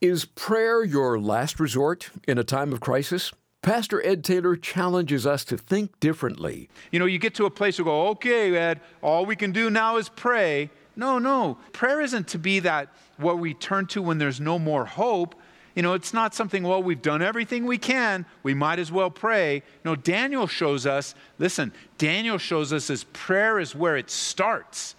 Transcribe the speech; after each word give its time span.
Is 0.00 0.24
prayer 0.24 0.82
your 0.82 1.20
last 1.20 1.60
resort 1.60 2.08
in 2.26 2.38
a 2.38 2.44
time 2.44 2.72
of 2.72 2.80
crisis? 2.80 3.32
Pastor 3.60 4.02
Ed 4.02 4.24
Taylor 4.24 4.56
challenges 4.56 5.26
us 5.26 5.44
to 5.44 5.58
think 5.58 6.00
differently. 6.00 6.70
You 6.90 6.98
know, 6.98 7.04
you 7.04 7.18
get 7.18 7.34
to 7.34 7.44
a 7.44 7.50
place 7.50 7.76
you 7.76 7.84
go, 7.84 8.08
okay, 8.08 8.56
Ed, 8.56 8.80
all 9.02 9.26
we 9.26 9.36
can 9.36 9.52
do 9.52 9.68
now 9.68 9.98
is 9.98 10.08
pray. 10.08 10.70
No, 10.96 11.18
no. 11.18 11.58
Prayer 11.72 12.00
isn't 12.00 12.28
to 12.28 12.38
be 12.38 12.60
that 12.60 12.88
what 13.18 13.40
we 13.40 13.52
turn 13.52 13.84
to 13.88 14.00
when 14.00 14.16
there's 14.16 14.40
no 14.40 14.58
more 14.58 14.86
hope. 14.86 15.34
You 15.74 15.82
know, 15.82 15.92
it's 15.92 16.14
not 16.14 16.34
something, 16.34 16.62
well, 16.62 16.82
we've 16.82 17.02
done 17.02 17.20
everything 17.20 17.66
we 17.66 17.76
can. 17.76 18.24
We 18.42 18.54
might 18.54 18.78
as 18.78 18.90
well 18.90 19.10
pray. 19.10 19.62
No, 19.84 19.96
Daniel 19.96 20.46
shows 20.46 20.86
us, 20.86 21.14
listen, 21.38 21.74
Daniel 21.98 22.38
shows 22.38 22.72
us 22.72 22.88
as 22.88 23.04
prayer 23.04 23.58
is 23.58 23.74
where 23.74 23.98
it 23.98 24.08
starts. 24.08 24.94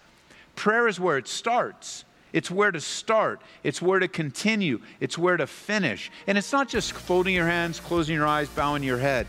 Prayer 0.54 0.86
is 0.86 1.00
where 1.00 1.18
it 1.18 1.26
starts. 1.26 2.04
It's 2.32 2.50
where 2.50 2.70
to 2.70 2.80
start. 2.80 3.40
It's 3.62 3.82
where 3.82 3.98
to 3.98 4.08
continue. 4.08 4.80
It's 5.00 5.18
where 5.18 5.36
to 5.36 5.46
finish. 5.46 6.10
And 6.26 6.38
it's 6.38 6.52
not 6.52 6.68
just 6.68 6.92
folding 6.92 7.34
your 7.34 7.46
hands, 7.46 7.80
closing 7.80 8.14
your 8.14 8.26
eyes, 8.26 8.48
bowing 8.48 8.82
your 8.82 8.98
head. 8.98 9.26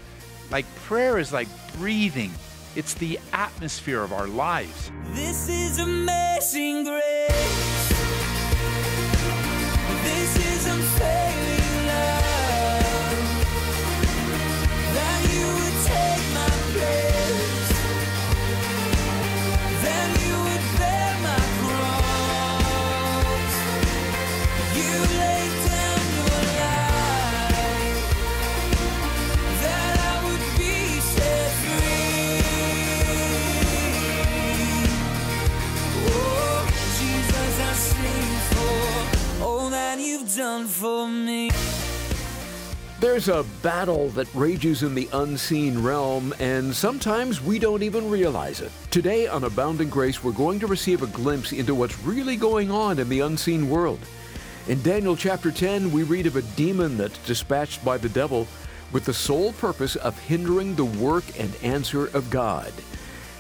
Like 0.52 0.66
prayer 0.76 1.18
is 1.18 1.34
like 1.34 1.48
breathing. 1.78 2.32
It's 2.76 2.94
the 2.96 3.20
atmosphere 3.34 4.02
of 4.02 4.14
our 4.14 4.28
lives. 4.28 4.92
This 5.12 5.50
is 5.50 5.80
amazing 5.80 6.86
grace. 6.86 7.93
There's 43.24 43.46
a 43.46 43.50
battle 43.62 44.10
that 44.10 44.28
rages 44.36 44.84
in 44.84 44.96
the 44.96 45.08
unseen 45.14 45.82
realm, 45.82 46.34
and 46.40 46.76
sometimes 46.76 47.42
we 47.42 47.58
don't 47.58 47.82
even 47.82 48.10
realize 48.10 48.60
it. 48.60 48.70
Today 48.92 49.28
on 49.28 49.46
Abounding 49.46 49.90
Grace, 49.90 50.22
we're 50.22 50.34
going 50.34 50.60
to 50.60 50.68
receive 50.68 51.04
a 51.04 51.08
glimpse 51.08 51.54
into 51.54 51.74
what's 51.74 51.98
really 52.00 52.36
going 52.36 52.70
on 52.70 53.00
in 53.00 53.08
the 53.08 53.22
unseen 53.22 53.70
world. 53.70 54.02
In 54.68 54.82
Daniel 54.82 55.16
chapter 55.16 55.52
10, 55.52 55.90
we 55.94 56.04
read 56.04 56.28
of 56.28 56.36
a 56.36 56.42
demon 56.42 56.98
that's 56.98 57.18
dispatched 57.20 57.86
by 57.86 57.98
the 57.98 58.10
devil 58.10 58.46
with 58.92 59.06
the 59.06 59.14
sole 59.14 59.54
purpose 59.54 59.96
of 59.96 60.20
hindering 60.20 60.76
the 60.76 60.84
work 60.84 61.24
and 61.40 61.56
answer 61.64 62.08
of 62.08 62.30
God. 62.30 62.74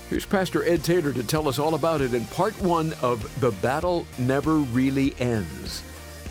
Here's 0.09 0.25
Pastor 0.25 0.63
Ed 0.63 0.85
Taylor 0.85 1.11
to 1.11 1.23
tell 1.25 1.49
us 1.49 1.59
all 1.59 1.75
about 1.75 1.99
it 1.99 2.13
in 2.13 2.23
part 2.27 2.53
one 2.61 2.93
of 3.01 3.37
The 3.41 3.51
Battle 3.51 4.07
Never 4.17 4.59
Really 4.59 5.13
Ends. 5.19 5.83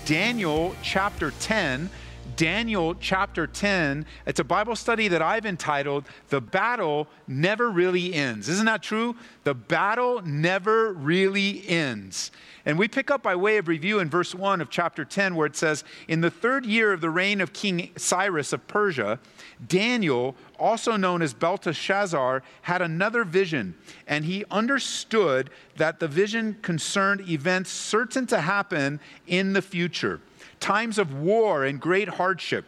Daniel 0.07 0.75
chapter 0.83 1.33
10. 1.33 1.91
Daniel 2.37 2.95
chapter 2.95 3.47
10. 3.47 4.07
It's 4.27 4.41
a 4.41 4.45
Bible 4.45 4.77
study 4.77 5.09
that 5.09 5.23
I've 5.23 5.47
entitled 5.47 6.05
The 6.29 6.41
Battle 6.41 7.09
Never 7.27 7.71
Really 7.71 8.15
Ends. 8.15 8.49
Isn't 8.49 8.67
that 8.67 8.83
true? 8.83 9.17
The 9.45 9.55
battle 9.55 10.23
never 10.23 10.93
really 10.93 11.67
ends. 11.69 12.31
And 12.65 12.79
we 12.79 12.89
pick 12.89 13.11
up 13.11 13.23
by 13.23 13.35
way 13.35 13.57
of 13.57 13.69
review 13.69 13.99
in 13.99 14.09
verse 14.09 14.35
1 14.35 14.61
of 14.61 14.71
chapter 14.71 15.05
10, 15.05 15.35
where 15.35 15.47
it 15.47 15.57
says, 15.57 15.85
In 16.07 16.21
the 16.21 16.31
third 16.31 16.65
year 16.65 16.93
of 16.93 17.01
the 17.01 17.11
reign 17.11 17.41
of 17.41 17.53
King 17.53 17.91
Cyrus 17.97 18.53
of 18.53 18.67
Persia, 18.69 19.19
Daniel, 19.67 20.37
also 20.59 20.97
known 20.97 21.23
as 21.23 21.35
Belteshazzar, 21.35 22.43
had 22.63 22.83
another 22.83 23.25
vision, 23.25 23.75
and 24.07 24.25
he 24.25 24.45
understood 24.51 25.51
that 25.77 25.99
the 26.01 26.09
vision 26.09 26.57
concerned 26.63 27.29
events 27.29 27.71
certain 27.71 28.27
to 28.29 28.41
happen 28.41 29.01
in 29.27 29.53
the 29.53 29.63
future, 29.63 30.21
times 30.63 30.99
of 30.99 31.13
war 31.13 31.65
and 31.65 31.79
great 31.79 32.09
hardship. 32.09 32.65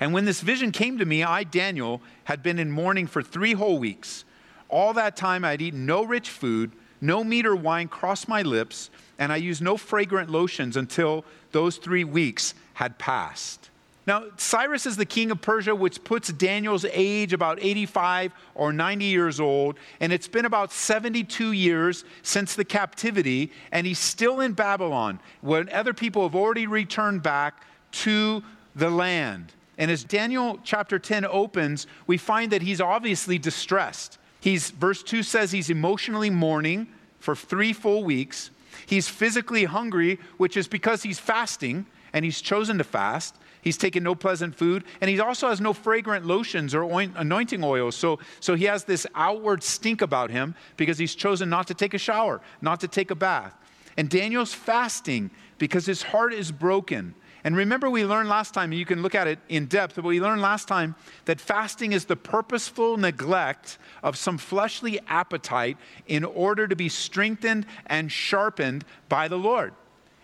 And 0.00 0.12
when 0.12 0.24
this 0.26 0.40
vision 0.40 0.72
came 0.72 0.98
to 0.98 1.04
me, 1.04 1.22
I, 1.22 1.44
Daniel, 1.44 2.02
had 2.24 2.42
been 2.42 2.58
in 2.58 2.70
mourning 2.70 3.06
for 3.06 3.22
three 3.22 3.54
whole 3.54 3.78
weeks. 3.78 4.24
All 4.68 4.92
that 4.92 5.16
time 5.16 5.44
I 5.44 5.52
had 5.52 5.62
eaten 5.62 5.86
no 5.86 6.04
rich 6.04 6.28
food, 6.28 6.72
no 7.00 7.24
meat 7.24 7.46
or 7.46 7.56
wine 7.56 7.88
crossed 7.88 8.28
my 8.28 8.42
lips, 8.42 8.90
and 9.18 9.32
I 9.32 9.36
used 9.36 9.62
no 9.62 9.76
fragrant 9.76 10.30
lotions 10.30 10.76
until 10.76 11.24
those 11.52 11.76
three 11.76 12.04
weeks 12.04 12.54
had 12.74 12.98
passed. 12.98 13.70
Now, 14.06 14.24
Cyrus 14.36 14.84
is 14.84 14.96
the 14.96 15.06
king 15.06 15.30
of 15.30 15.40
Persia, 15.40 15.74
which 15.74 16.04
puts 16.04 16.30
Daniel's 16.32 16.84
age 16.92 17.32
about 17.32 17.58
85 17.60 18.32
or 18.54 18.72
90 18.72 19.04
years 19.06 19.40
old, 19.40 19.78
and 19.98 20.12
it's 20.12 20.28
been 20.28 20.44
about 20.44 20.72
72 20.72 21.52
years 21.52 22.04
since 22.22 22.54
the 22.54 22.64
captivity, 22.66 23.50
and 23.72 23.86
he's 23.86 23.98
still 23.98 24.40
in 24.40 24.52
Babylon, 24.52 25.20
when 25.40 25.70
other 25.70 25.94
people 25.94 26.22
have 26.22 26.34
already 26.34 26.66
returned 26.66 27.22
back 27.22 27.64
to 27.92 28.42
the 28.76 28.90
land. 28.90 29.52
And 29.78 29.90
as 29.90 30.04
Daniel 30.04 30.60
chapter 30.62 30.98
10 30.98 31.24
opens, 31.24 31.86
we 32.06 32.18
find 32.18 32.52
that 32.52 32.62
he's 32.62 32.80
obviously 32.80 33.38
distressed. 33.38 34.18
He's, 34.40 34.70
verse 34.70 35.02
2 35.02 35.22
says 35.22 35.52
he's 35.52 35.70
emotionally 35.70 36.30
mourning 36.30 36.88
for 37.18 37.34
three 37.34 37.72
full 37.72 38.04
weeks. 38.04 38.50
He's 38.86 39.08
physically 39.08 39.64
hungry, 39.64 40.20
which 40.36 40.56
is 40.58 40.68
because 40.68 41.02
he's 41.02 41.18
fasting 41.18 41.86
and 42.12 42.24
he's 42.24 42.40
chosen 42.40 42.78
to 42.78 42.84
fast. 42.84 43.34
He's 43.64 43.78
taken 43.78 44.02
no 44.02 44.14
pleasant 44.14 44.54
food, 44.54 44.84
and 45.00 45.08
he 45.08 45.18
also 45.18 45.48
has 45.48 45.58
no 45.58 45.72
fragrant 45.72 46.26
lotions 46.26 46.74
or 46.74 46.82
oint- 46.82 47.14
anointing 47.16 47.64
oils. 47.64 47.96
So, 47.96 48.18
so 48.38 48.54
he 48.54 48.66
has 48.66 48.84
this 48.84 49.06
outward 49.14 49.62
stink 49.62 50.02
about 50.02 50.30
him 50.30 50.54
because 50.76 50.98
he's 50.98 51.14
chosen 51.14 51.48
not 51.48 51.66
to 51.68 51.74
take 51.74 51.94
a 51.94 51.98
shower, 51.98 52.42
not 52.60 52.78
to 52.80 52.88
take 52.88 53.10
a 53.10 53.14
bath. 53.14 53.54
And 53.96 54.10
Daniel's 54.10 54.52
fasting 54.52 55.30
because 55.56 55.86
his 55.86 56.02
heart 56.02 56.34
is 56.34 56.52
broken. 56.52 57.14
And 57.42 57.56
remember, 57.56 57.88
we 57.88 58.04
learned 58.04 58.28
last 58.28 58.52
time, 58.52 58.70
and 58.70 58.78
you 58.78 58.84
can 58.84 59.00
look 59.00 59.14
at 59.14 59.26
it 59.26 59.38
in 59.48 59.64
depth, 59.64 59.96
but 59.96 60.04
we 60.04 60.20
learned 60.20 60.42
last 60.42 60.68
time 60.68 60.94
that 61.24 61.40
fasting 61.40 61.92
is 61.92 62.04
the 62.04 62.16
purposeful 62.16 62.98
neglect 62.98 63.78
of 64.02 64.18
some 64.18 64.36
fleshly 64.36 65.00
appetite 65.08 65.78
in 66.06 66.22
order 66.24 66.68
to 66.68 66.76
be 66.76 66.90
strengthened 66.90 67.64
and 67.86 68.12
sharpened 68.12 68.84
by 69.08 69.28
the 69.28 69.38
Lord. 69.38 69.72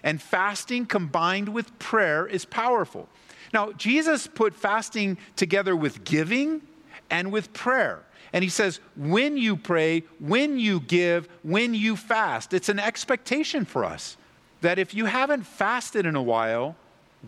And 0.02 0.20
fasting 0.20 0.84
combined 0.84 1.50
with 1.50 1.78
prayer 1.78 2.26
is 2.26 2.44
powerful. 2.44 3.08
Now, 3.52 3.72
Jesus 3.72 4.26
put 4.26 4.54
fasting 4.54 5.18
together 5.36 5.74
with 5.74 6.04
giving 6.04 6.62
and 7.10 7.32
with 7.32 7.52
prayer. 7.52 8.04
And 8.32 8.44
he 8.44 8.50
says, 8.50 8.80
when 8.96 9.36
you 9.36 9.56
pray, 9.56 10.04
when 10.20 10.58
you 10.58 10.80
give, 10.80 11.28
when 11.42 11.74
you 11.74 11.96
fast, 11.96 12.54
it's 12.54 12.68
an 12.68 12.78
expectation 12.78 13.64
for 13.64 13.84
us 13.84 14.16
that 14.60 14.78
if 14.78 14.94
you 14.94 15.06
haven't 15.06 15.44
fasted 15.44 16.06
in 16.06 16.14
a 16.14 16.22
while, 16.22 16.76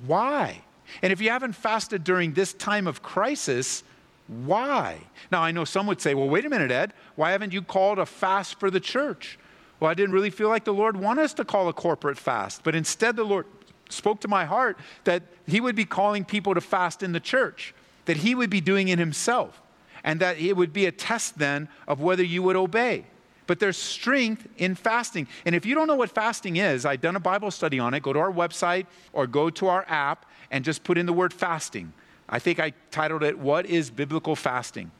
why? 0.06 0.62
And 1.00 1.12
if 1.12 1.20
you 1.20 1.30
haven't 1.30 1.54
fasted 1.54 2.04
during 2.04 2.34
this 2.34 2.52
time 2.52 2.86
of 2.86 3.02
crisis, 3.02 3.82
why? 4.28 4.98
Now, 5.30 5.42
I 5.42 5.50
know 5.50 5.64
some 5.64 5.86
would 5.86 6.00
say, 6.00 6.14
well, 6.14 6.28
wait 6.28 6.44
a 6.44 6.50
minute, 6.50 6.70
Ed, 6.70 6.92
why 7.16 7.32
haven't 7.32 7.52
you 7.52 7.62
called 7.62 7.98
a 7.98 8.06
fast 8.06 8.60
for 8.60 8.70
the 8.70 8.80
church? 8.80 9.38
Well, 9.80 9.90
I 9.90 9.94
didn't 9.94 10.14
really 10.14 10.30
feel 10.30 10.48
like 10.48 10.64
the 10.64 10.74
Lord 10.74 10.96
wanted 10.96 11.24
us 11.24 11.34
to 11.34 11.44
call 11.44 11.68
a 11.68 11.72
corporate 11.72 12.18
fast, 12.18 12.62
but 12.62 12.76
instead 12.76 13.16
the 13.16 13.24
Lord 13.24 13.46
spoke 13.92 14.20
to 14.20 14.28
my 14.28 14.44
heart 14.44 14.78
that 15.04 15.22
He 15.47 15.60
would 15.60 15.76
be 15.76 15.84
calling 15.84 16.25
people 16.25 16.54
to 16.54 16.60
fast 16.60 17.03
in 17.03 17.12
the 17.12 17.20
church, 17.20 17.75
that 18.06 18.19
He 18.19 18.34
would 18.34 18.50
be 18.50 18.60
doing 18.60 18.88
it 18.88 18.98
Himself, 18.98 19.60
and 20.04 20.20
that 20.20 20.38
it 20.38 20.56
would 20.56 20.72
be 20.72 20.86
a 20.86 20.92
test 20.92 21.38
then 21.38 21.69
of 21.86 22.00
whether 22.00 22.25
you 22.25 22.42
would 22.42 22.56
obey. 22.56 23.04
But 23.47 23.60
there's 23.60 23.76
strength 23.76 24.47
in 24.56 24.75
fasting. 24.75 25.26
And 25.44 25.54
if 25.54 25.66
you 25.66 25.75
don't 25.75 25.86
know 25.86 25.97
what 25.97 26.10
fasting 26.10 26.56
is, 26.56 26.86
I've 26.86 27.00
done 27.00 27.16
a 27.16 27.20
Bible 27.20 27.50
study 27.50 27.78
on 27.78 27.92
it. 27.92 28.02
Go 28.02 28.12
to 28.12 28.19
our 28.19 28.32
website 28.32 28.86
or 29.12 29.26
go 29.26 29.50
to 29.50 29.66
our 29.69 29.84
app 29.88 30.26
and 30.50 30.64
just 30.64 30.84
put 30.84 30.96
in 30.96 31.06
the 31.06 31.12
word 31.12 31.32
fasting. 31.32 31.93
I 32.28 32.38
think 32.38 32.61
I 32.61 32.72
titled 32.90 33.22
it, 33.22 33.38
What 33.38 33.66
is 33.66 33.90
Biblical 33.90 34.37
Fasting? 34.37 34.90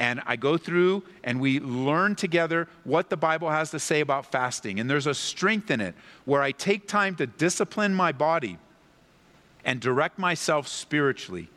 And 0.00 0.22
I 0.24 0.36
go 0.36 0.56
through 0.56 1.02
and 1.22 1.42
we 1.42 1.60
learn 1.60 2.16
together 2.16 2.68
what 2.84 3.10
the 3.10 3.18
Bible 3.18 3.50
has 3.50 3.70
to 3.72 3.78
say 3.78 4.00
about 4.00 4.24
fasting. 4.32 4.80
And 4.80 4.88
there's 4.88 5.06
a 5.06 5.14
strength 5.14 5.70
in 5.70 5.82
it 5.82 5.94
where 6.24 6.42
I 6.42 6.52
take 6.52 6.88
time 6.88 7.14
to 7.16 7.26
discipline 7.26 7.94
my 7.94 8.10
body 8.10 8.56
and 9.62 9.78
direct 9.78 10.18
myself 10.18 10.66
spiritually. 10.66 11.50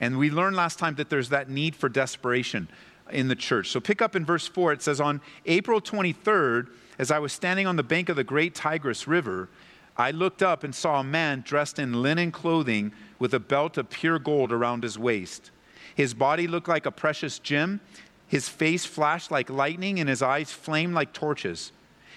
And 0.00 0.16
we 0.16 0.30
learned 0.30 0.54
last 0.54 0.78
time 0.78 0.94
that 0.94 1.10
there's 1.10 1.30
that 1.30 1.50
need 1.50 1.74
for 1.74 1.88
desperation 1.88 2.68
in 3.10 3.26
the 3.26 3.34
church. 3.34 3.70
So 3.70 3.80
pick 3.80 4.00
up 4.00 4.14
in 4.14 4.24
verse 4.24 4.46
4, 4.46 4.74
it 4.74 4.82
says, 4.82 5.00
On 5.00 5.20
April 5.44 5.80
23rd, 5.80 6.68
as 7.00 7.10
I 7.10 7.18
was 7.18 7.32
standing 7.32 7.66
on 7.66 7.74
the 7.74 7.82
bank 7.82 8.08
of 8.08 8.14
the 8.14 8.22
great 8.22 8.54
Tigris 8.54 9.08
River, 9.08 9.48
I 9.96 10.12
looked 10.12 10.40
up 10.40 10.62
and 10.62 10.72
saw 10.72 11.00
a 11.00 11.04
man 11.04 11.42
dressed 11.44 11.80
in 11.80 12.00
linen 12.00 12.30
clothing 12.30 12.92
with 13.18 13.34
a 13.34 13.40
belt 13.40 13.76
of 13.76 13.90
pure 13.90 14.20
gold 14.20 14.52
around 14.52 14.84
his 14.84 14.96
waist. 14.96 15.50
His 15.98 16.14
body 16.14 16.46
looked 16.46 16.68
like 16.68 16.86
a 16.86 16.92
precious 16.92 17.40
gem. 17.40 17.80
His 18.28 18.48
face 18.48 18.84
flashed 18.84 19.32
like 19.32 19.50
lightning, 19.50 19.98
and 19.98 20.08
his 20.08 20.22
eyes 20.22 20.52
flamed 20.52 20.94
like 20.94 21.12
torches. 21.12 21.72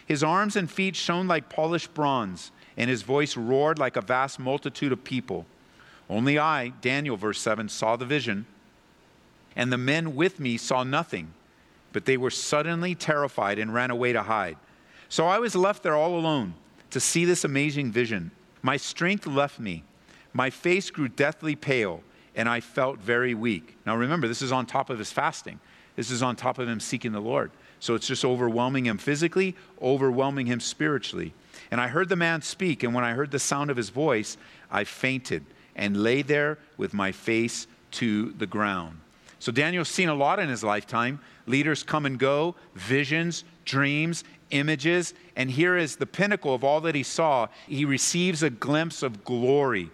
His 0.06 0.24
arms 0.24 0.56
and 0.56 0.70
feet 0.70 0.96
shone 0.96 1.28
like 1.28 1.50
polished 1.50 1.92
bronze, 1.96 2.52
and 2.78 2.92
his 2.92 3.02
voice 3.02 3.36
roared 3.36 3.80
like 3.80 3.96
a 3.96 4.02
vast 4.02 4.38
multitude 4.38 4.92
of 4.92 5.04
people. 5.04 5.48
Only 6.12 6.38
I, 6.38 6.74
Daniel, 6.82 7.18
verse 7.18 7.42
7, 7.42 7.70
saw 7.70 7.96
the 7.96 8.06
vision, 8.06 8.46
and 9.56 9.74
the 9.74 9.80
men 9.80 10.16
with 10.16 10.40
me 10.40 10.58
saw 10.58 10.84
nothing, 10.84 11.34
but 11.92 12.06
they 12.06 12.18
were 12.18 12.30
suddenly 12.30 12.94
terrified 12.94 13.58
and 13.58 13.74
ran 13.74 13.90
away 13.90 14.14
to 14.14 14.22
hide. 14.22 14.58
So 15.10 15.26
I 15.26 15.40
was 15.40 15.56
left 15.56 15.82
there 15.82 15.96
all 15.96 16.20
alone 16.20 16.54
to 16.92 17.00
see 17.00 17.26
this 17.26 17.44
amazing 17.44 17.92
vision. 17.92 18.30
My 18.62 18.78
strength 18.78 19.26
left 19.26 19.60
me, 19.60 19.84
my 20.34 20.52
face 20.52 20.92
grew 20.92 21.08
deathly 21.08 21.56
pale, 21.56 22.04
and 22.36 22.48
I 22.48 22.60
felt 22.60 23.00
very 23.00 23.34
weak. 23.34 23.78
Now 23.86 23.96
remember, 23.96 24.28
this 24.28 24.42
is 24.42 24.52
on 24.52 24.66
top 24.66 24.90
of 24.90 25.00
his 25.00 25.12
fasting, 25.12 25.60
this 25.96 26.12
is 26.12 26.24
on 26.24 26.36
top 26.36 26.60
of 26.60 26.68
him 26.68 26.80
seeking 26.80 27.12
the 27.12 27.20
Lord. 27.20 27.52
So 27.80 27.96
it's 27.96 28.08
just 28.08 28.24
overwhelming 28.24 28.86
him 28.86 29.00
physically, 29.00 29.56
overwhelming 29.82 30.46
him 30.46 30.60
spiritually. 30.60 31.34
And 31.72 31.82
I 31.82 31.88
heard 31.88 32.10
the 32.10 32.16
man 32.16 32.42
speak, 32.44 32.84
and 32.84 32.94
when 32.94 33.04
I 33.04 33.14
heard 33.14 33.32
the 33.32 33.40
sound 33.40 33.72
of 33.72 33.78
his 33.78 33.90
voice, 33.90 34.38
I 34.70 34.84
fainted 34.84 35.44
and 35.76 36.04
lay 36.04 36.22
there 36.22 36.60
with 36.78 36.94
my 36.94 37.12
face 37.12 37.66
to 37.92 38.32
the 38.34 38.46
ground. 38.46 39.00
So 39.40 39.52
Daniel's 39.52 39.90
seen 39.90 40.10
a 40.10 40.14
lot 40.14 40.40
in 40.40 40.50
his 40.50 40.64
lifetime. 40.64 41.20
Leaders 41.48 41.82
come 41.82 42.06
and 42.06 42.20
go, 42.20 42.56
visions, 42.76 43.44
dreams, 43.66 44.24
images, 44.52 45.16
and 45.36 45.50
here 45.50 45.76
is 45.76 45.96
the 45.96 46.06
pinnacle 46.06 46.54
of 46.54 46.64
all 46.64 46.82
that 46.82 46.94
he 46.94 47.04
saw. 47.04 47.48
He 47.68 47.84
receives 47.86 48.44
a 48.44 48.52
glimpse 48.52 49.02
of 49.02 49.24
glory. 49.24 49.90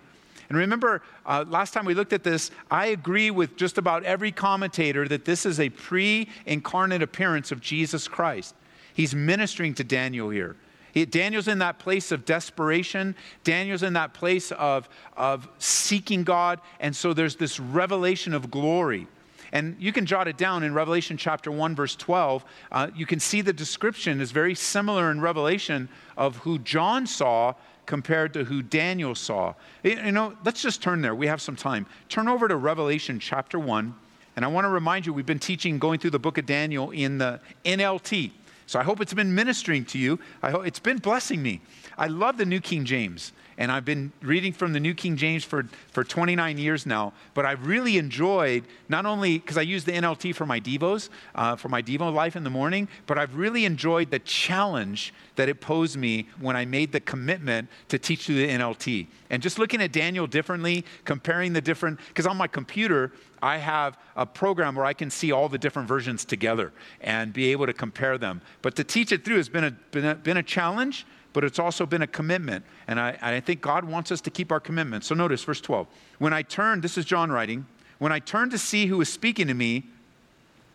And 0.50 0.58
remember, 0.58 1.02
uh, 1.26 1.46
last 1.48 1.74
time 1.74 1.86
we 1.86 1.94
looked 1.94 2.14
at 2.14 2.24
this, 2.24 2.52
I 2.72 2.88
agree 2.88 3.32
with 3.32 3.58
just 3.58 3.78
about 3.78 4.04
every 4.04 4.32
commentator 4.32 5.08
that 5.08 5.26
this 5.26 5.46
is 5.46 5.60
a 5.60 5.70
pre 5.70 6.30
incarnate 6.46 7.02
appearance 7.02 7.52
of 7.52 7.60
Jesus 7.60 8.08
Christ. 8.08 8.56
He's 8.94 9.14
ministering 9.14 9.74
to 9.76 9.84
Daniel 9.84 10.30
here. 10.30 10.56
He, 10.92 11.06
Daniel's 11.06 11.48
in 11.48 11.60
that 11.60 11.80
place 11.80 12.12
of 12.12 12.26
desperation. 12.26 13.16
Daniel's 13.44 13.84
in 13.84 13.94
that 13.94 14.14
place 14.14 14.52
of, 14.54 14.90
of 15.16 15.48
seeking 15.60 16.24
God. 16.24 16.62
And 16.80 16.96
so 16.96 17.14
there's 17.14 17.36
this 17.36 17.60
revelation 17.60 18.34
of 18.34 18.50
glory. 18.50 19.08
And 19.52 19.76
you 19.80 19.94
can 19.94 20.06
jot 20.06 20.28
it 20.28 20.38
down 20.38 20.64
in 20.64 20.74
Revelation 20.74 21.18
chapter 21.18 21.52
1, 21.52 21.76
verse 21.76 21.96
12. 21.96 22.44
Uh, 22.72 22.88
you 22.96 23.06
can 23.06 23.20
see 23.20 23.42
the 23.42 23.54
description 23.54 24.20
is 24.20 24.32
very 24.32 24.56
similar 24.56 25.12
in 25.12 25.22
Revelation 25.22 25.90
of 26.18 26.38
who 26.38 26.60
John 26.60 27.06
saw 27.06 27.54
compared 27.88 28.34
to 28.34 28.44
who 28.44 28.62
Daniel 28.62 29.16
saw. 29.16 29.56
You 29.82 30.12
know, 30.12 30.38
let's 30.46 30.62
just 30.62 30.84
turn 30.84 31.02
there. 31.02 31.16
We 31.16 31.26
have 31.26 31.42
some 31.42 31.56
time. 31.56 31.88
Turn 32.10 32.28
over 32.28 32.48
to 32.48 32.56
Revelation 32.56 33.20
chapter 33.20 33.58
1. 33.58 33.96
And 34.36 34.46
I 34.46 34.50
want 34.50 34.66
to 34.66 34.70
remind 34.70 35.08
you, 35.08 35.14
we've 35.14 35.26
been 35.26 35.40
teaching, 35.40 35.80
going 35.80 36.00
through 36.00 36.12
the 36.12 36.20
book 36.20 36.38
of 36.38 36.46
Daniel 36.46 36.92
in 36.92 37.18
the 37.18 37.40
NLT. 37.66 38.30
So 38.68 38.80
I 38.80 38.84
hope 38.84 39.02
it's 39.02 39.14
been 39.14 39.34
ministering 39.34 39.84
to 39.86 39.98
you. 39.98 40.20
I 40.44 40.52
hope 40.52 40.68
it's 40.68 40.78
been 40.80 40.98
blessing 40.98 41.42
me. 41.42 41.62
I 41.98 42.06
love 42.06 42.38
the 42.38 42.46
New 42.46 42.60
King 42.60 42.86
James 42.86 43.32
and 43.58 43.72
I've 43.72 43.86
been 43.86 44.12
reading 44.22 44.54
from 44.54 44.74
the 44.74 44.80
New 44.80 44.94
King 44.94 45.18
James 45.18 45.44
for, 45.44 45.68
for 45.92 46.04
29 46.04 46.58
years 46.58 46.86
now. 46.86 47.14
But 47.34 47.46
I've 47.46 47.66
really 47.66 47.98
enjoyed, 47.98 48.64
not 48.88 49.06
only 49.06 49.40
because 49.40 49.58
I 49.58 49.62
use 49.62 49.84
the 49.84 49.94
NLT 49.94 50.36
for 50.36 50.46
my 50.46 50.60
Devos, 50.60 51.10
uh, 51.34 51.56
for 51.56 51.70
my 51.70 51.82
Devo 51.82 52.14
life 52.14 52.36
in 52.36 52.44
the 52.44 52.50
morning, 52.50 52.88
but 53.08 53.18
I've 53.18 53.36
really 53.36 53.66
enjoyed 53.66 54.12
the 54.12 54.20
challenge 54.20 55.14
that 55.38 55.50
it 55.50 55.60
posed 55.60 55.98
me 55.98 56.28
when 56.40 56.56
I 56.56 56.66
made 56.66 56.92
the 56.92 57.00
commitment 57.00 57.70
to 57.90 57.98
teach 57.98 58.26
through 58.26 58.36
the 58.36 58.50
NLT. 58.50 59.08
And 59.30 59.42
just 59.42 59.58
looking 59.58 59.82
at 59.82 59.92
Daniel 59.92 60.28
differently, 60.28 60.86
comparing 61.04 61.54
the 61.54 61.62
different, 61.62 62.00
because 62.10 62.28
on 62.28 62.38
my 62.38 62.48
computer, 62.48 63.12
I 63.42 63.58
have 63.58 63.98
a 64.16 64.26
program 64.26 64.76
where 64.76 64.86
I 64.86 64.94
can 64.94 65.10
see 65.10 65.32
all 65.32 65.50
the 65.50 65.58
different 65.58 65.88
versions 65.88 66.26
together 66.26 66.74
and 67.02 67.34
be 67.34 67.52
able 67.52 67.66
to 67.66 67.74
compare 67.74 68.18
them. 68.18 68.42
But 68.62 68.76
to 68.76 68.84
teach 68.84 69.12
it 69.12 69.26
through 69.26 69.38
has 69.38 69.50
been 69.50 69.64
a, 69.64 69.72
been 69.92 70.06
a, 70.06 70.16
been 70.16 70.38
a 70.38 70.44
challenge 70.44 71.06
but 71.38 71.44
it's 71.44 71.60
also 71.60 71.86
been 71.86 72.02
a 72.02 72.08
commitment. 72.08 72.66
And 72.88 73.00
I, 73.00 73.16
I 73.22 73.40
think 73.42 73.62
God 73.62 73.86
wants 73.86 74.12
us 74.12 74.22
to 74.22 74.32
keep 74.32 74.52
our 74.52 74.60
commitment. 74.60 75.04
So 75.04 75.14
notice 75.14 75.44
verse 75.44 75.62
12. 75.62 75.86
When 76.18 76.34
I 76.34 76.42
turned, 76.42 76.82
this 76.82 76.98
is 76.98 77.06
John 77.06 77.32
writing, 77.32 77.68
when 78.00 78.12
I 78.12 78.18
turned 78.18 78.50
to 78.54 78.58
see 78.58 78.88
who 78.88 78.98
was 78.98 79.14
speaking 79.14 79.46
to 79.46 79.54
me, 79.54 79.84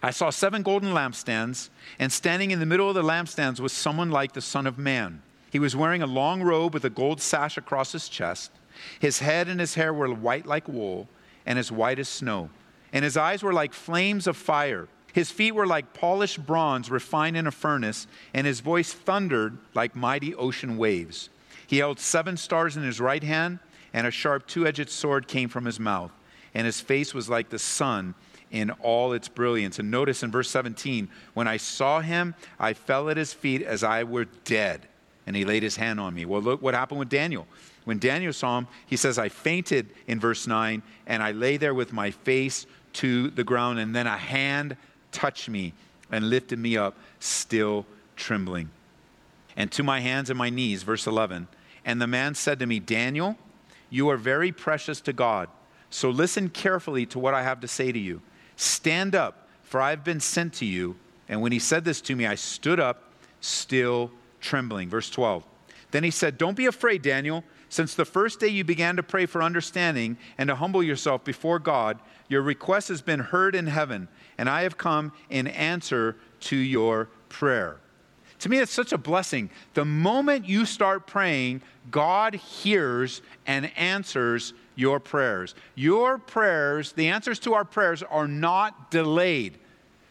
I 0.05 0.13
saw 0.13 0.31
seven 0.31 0.63
golden 0.63 0.91
lampstands, 0.91 1.69
and 1.99 2.13
standing 2.13 2.53
in 2.53 2.61
the 2.61 2.67
middle 2.67 2.89
of 2.89 2.95
the 2.95 3.03
lampstands 3.03 3.59
was 3.59 3.73
someone 3.73 4.13
like 4.13 4.35
the 4.35 4.41
Son 4.41 4.69
of 4.69 4.79
Man. 4.79 5.21
He 5.51 5.59
was 5.59 5.75
wearing 5.75 6.01
a 6.01 6.07
long 6.07 6.45
robe 6.45 6.75
with 6.75 6.85
a 6.85 6.91
gold 6.91 7.21
sash 7.21 7.57
across 7.57 7.91
his 7.91 8.09
chest. 8.09 8.53
His 9.01 9.19
head 9.19 9.49
and 9.49 9.59
his 9.59 9.75
hair 9.75 9.93
were 9.93 10.15
white 10.15 10.47
like 10.47 10.69
wool, 10.69 11.09
and 11.45 11.59
as 11.59 11.73
white 11.73 11.99
as 11.99 12.09
snow. 12.09 12.51
And 12.93 13.05
his 13.05 13.17
eyes 13.17 13.43
were 13.43 13.53
like 13.53 13.73
flames 13.73 14.29
of 14.29 14.37
fire. 14.37 14.87
His 15.13 15.31
feet 15.31 15.53
were 15.53 15.67
like 15.67 15.93
polished 15.93 16.45
bronze 16.47 16.91
refined 16.91 17.37
in 17.37 17.47
a 17.47 17.51
furnace, 17.51 18.07
and 18.33 18.47
his 18.47 18.61
voice 18.61 18.93
thundered 18.93 19.59
like 19.75 19.95
mighty 19.95 20.35
ocean 20.35 20.77
waves. 20.77 21.29
He 21.67 21.79
held 21.79 22.01
seven 22.01 22.37
stars 22.37 22.77
in 22.77 22.83
his 22.83 23.01
right 23.01 23.23
hand, 23.23 23.59
and 23.93 24.07
a 24.07 24.11
sharp 24.11 24.47
two 24.47 24.67
edged 24.67 24.89
sword 24.89 25.29
came 25.29 25.49
from 25.49 25.65
his 25.65 25.79
mouth. 25.79 26.13
And 26.55 26.67
his 26.67 26.81
face 26.81 27.15
was 27.15 27.29
like 27.29 27.49
the 27.49 27.59
sun 27.59 28.15
in 28.51 28.71
all 28.71 29.13
its 29.13 29.29
brilliance. 29.29 29.79
And 29.79 29.91
notice 29.91 30.23
in 30.23 30.31
verse 30.31 30.51
17, 30.51 31.09
when 31.35 31.49
I 31.49 31.57
saw 31.57 32.01
him, 32.01 32.35
I 32.59 32.75
fell 32.75 33.09
at 33.09 33.17
his 33.17 33.33
feet 33.33 33.63
as 33.63 33.83
I 33.83 34.05
were 34.05 34.27
dead. 34.45 34.87
And 35.27 35.35
he 35.35 35.45
laid 35.45 35.63
his 35.63 35.77
hand 35.77 35.99
on 35.99 36.15
me. 36.15 36.25
Well, 36.25 36.43
look 36.43 36.61
what 36.61 36.75
happened 36.75 36.99
with 36.99 37.09
Daniel. 37.09 37.47
When 37.85 37.99
Daniel 37.99 38.33
saw 38.33 38.59
him, 38.59 38.69
he 38.87 38.97
says, 38.97 39.19
I 39.19 39.29
fainted 39.29 39.91
in 40.07 40.21
verse 40.21 40.47
9, 40.47 40.83
and 41.07 41.23
I 41.23 41.33
lay 41.33 41.57
there 41.57 41.75
with 41.75 41.93
my 41.93 42.11
face 42.11 42.67
to 42.95 43.31
the 43.31 43.45
ground, 43.45 43.79
and 43.79 43.97
then 43.97 44.07
a 44.07 44.17
hand 44.17 44.77
touched 45.13 45.49
me 45.49 45.75
and 46.11 46.29
lifted 46.29 46.59
me 46.59 46.77
up, 46.77 46.97
still 47.21 47.87
trembling. 48.17 48.71
And 49.57 49.71
to 49.73 49.83
my 49.83 50.01
hands 50.01 50.31
and 50.31 50.39
my 50.39 50.51
knees, 50.51 50.83
verse 50.83 51.07
11. 51.07 51.47
And 51.85 52.01
the 52.01 52.07
man 52.07 52.35
said 52.35 52.59
to 52.59 52.67
me, 52.67 52.81
Daniel, 52.81 53.37
you 53.91 54.09
are 54.09 54.17
very 54.17 54.53
precious 54.53 55.01
to 55.03 55.13
God. 55.13 55.49
So 55.91 56.11
listen 56.11 56.49
carefully 56.49 57.07
to 57.07 57.19
what 57.19 57.35
I 57.35 57.43
have 57.43 57.61
to 57.61 57.69
say 57.69 57.93
to 57.93 57.99
you. 57.99 58.23
Stand 58.57 59.15
up, 59.15 59.49
for 59.63 59.81
I 59.81 59.91
have 59.91 60.05
been 60.05 60.21
sent 60.21 60.55
to 60.55 60.65
you. 60.65 60.97
And 61.29 61.43
when 61.43 61.53
he 61.53 61.59
said 61.59 61.85
this 61.85 62.01
to 62.03 62.17
me, 62.17 62.27
I 62.27 62.35
stood 62.35 62.81
up, 62.81 63.13
still 63.41 64.11
trembling. 64.41 64.89
Verse 64.89 65.11
12. 65.11 65.45
Then 65.93 66.03
he 66.03 66.11
said, 66.11 66.37
Don't 66.37 66.57
be 66.57 66.67
afraid, 66.67 67.03
Daniel. 67.03 67.45
Since 67.69 67.95
the 67.95 68.05
first 68.05 68.41
day 68.41 68.49
you 68.49 68.65
began 68.65 68.97
to 68.97 69.03
pray 69.03 69.25
for 69.25 69.43
understanding 69.43 70.19
and 70.37 70.49
to 70.49 70.57
humble 70.57 70.83
yourself 70.83 71.25
before 71.25 71.59
God, 71.59 72.01
your 72.29 72.43
request 72.43 72.89
has 72.89 73.01
been 73.01 73.21
heard 73.21 73.55
in 73.55 73.67
heaven 73.67 74.09
and 74.37 74.49
I 74.51 74.63
have 74.63 74.77
come 74.77 75.13
in 75.31 75.47
answer 75.47 76.17
to 76.41 76.57
your 76.57 77.09
prayer. 77.29 77.79
To 78.41 78.49
me, 78.49 78.59
it's 78.59 78.73
such 78.73 78.93
a 78.93 78.99
blessing. 78.99 79.51
The 79.75 79.85
moment 79.85 80.49
you 80.49 80.67
start 80.67 81.07
praying, 81.07 81.63
God 81.91 82.35
hears 82.35 83.23
and 83.47 83.71
answers 83.77 84.53
your 84.75 84.99
prayers. 84.99 85.55
Your 85.77 86.19
prayers, 86.19 86.93
the 86.93 87.09
answers 87.09 87.39
to 87.41 87.55
our 87.55 87.65
prayers, 87.65 88.03
are 88.03 88.27
not 88.27 88.91
delayed. 88.91 89.59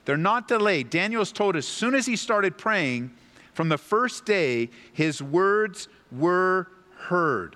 They're 0.06 0.18
not 0.18 0.48
delayed. 0.48 0.90
Daniel's 0.90 1.32
told 1.32 1.56
as 1.56 1.68
soon 1.68 1.94
as 1.94 2.06
he 2.06 2.16
started 2.16 2.58
praying, 2.58 3.12
from 3.54 3.70
the 3.70 3.78
first 3.78 4.26
day, 4.26 4.70
his 4.94 5.22
words 5.22 5.88
were 6.12 6.68
heard. 6.98 7.56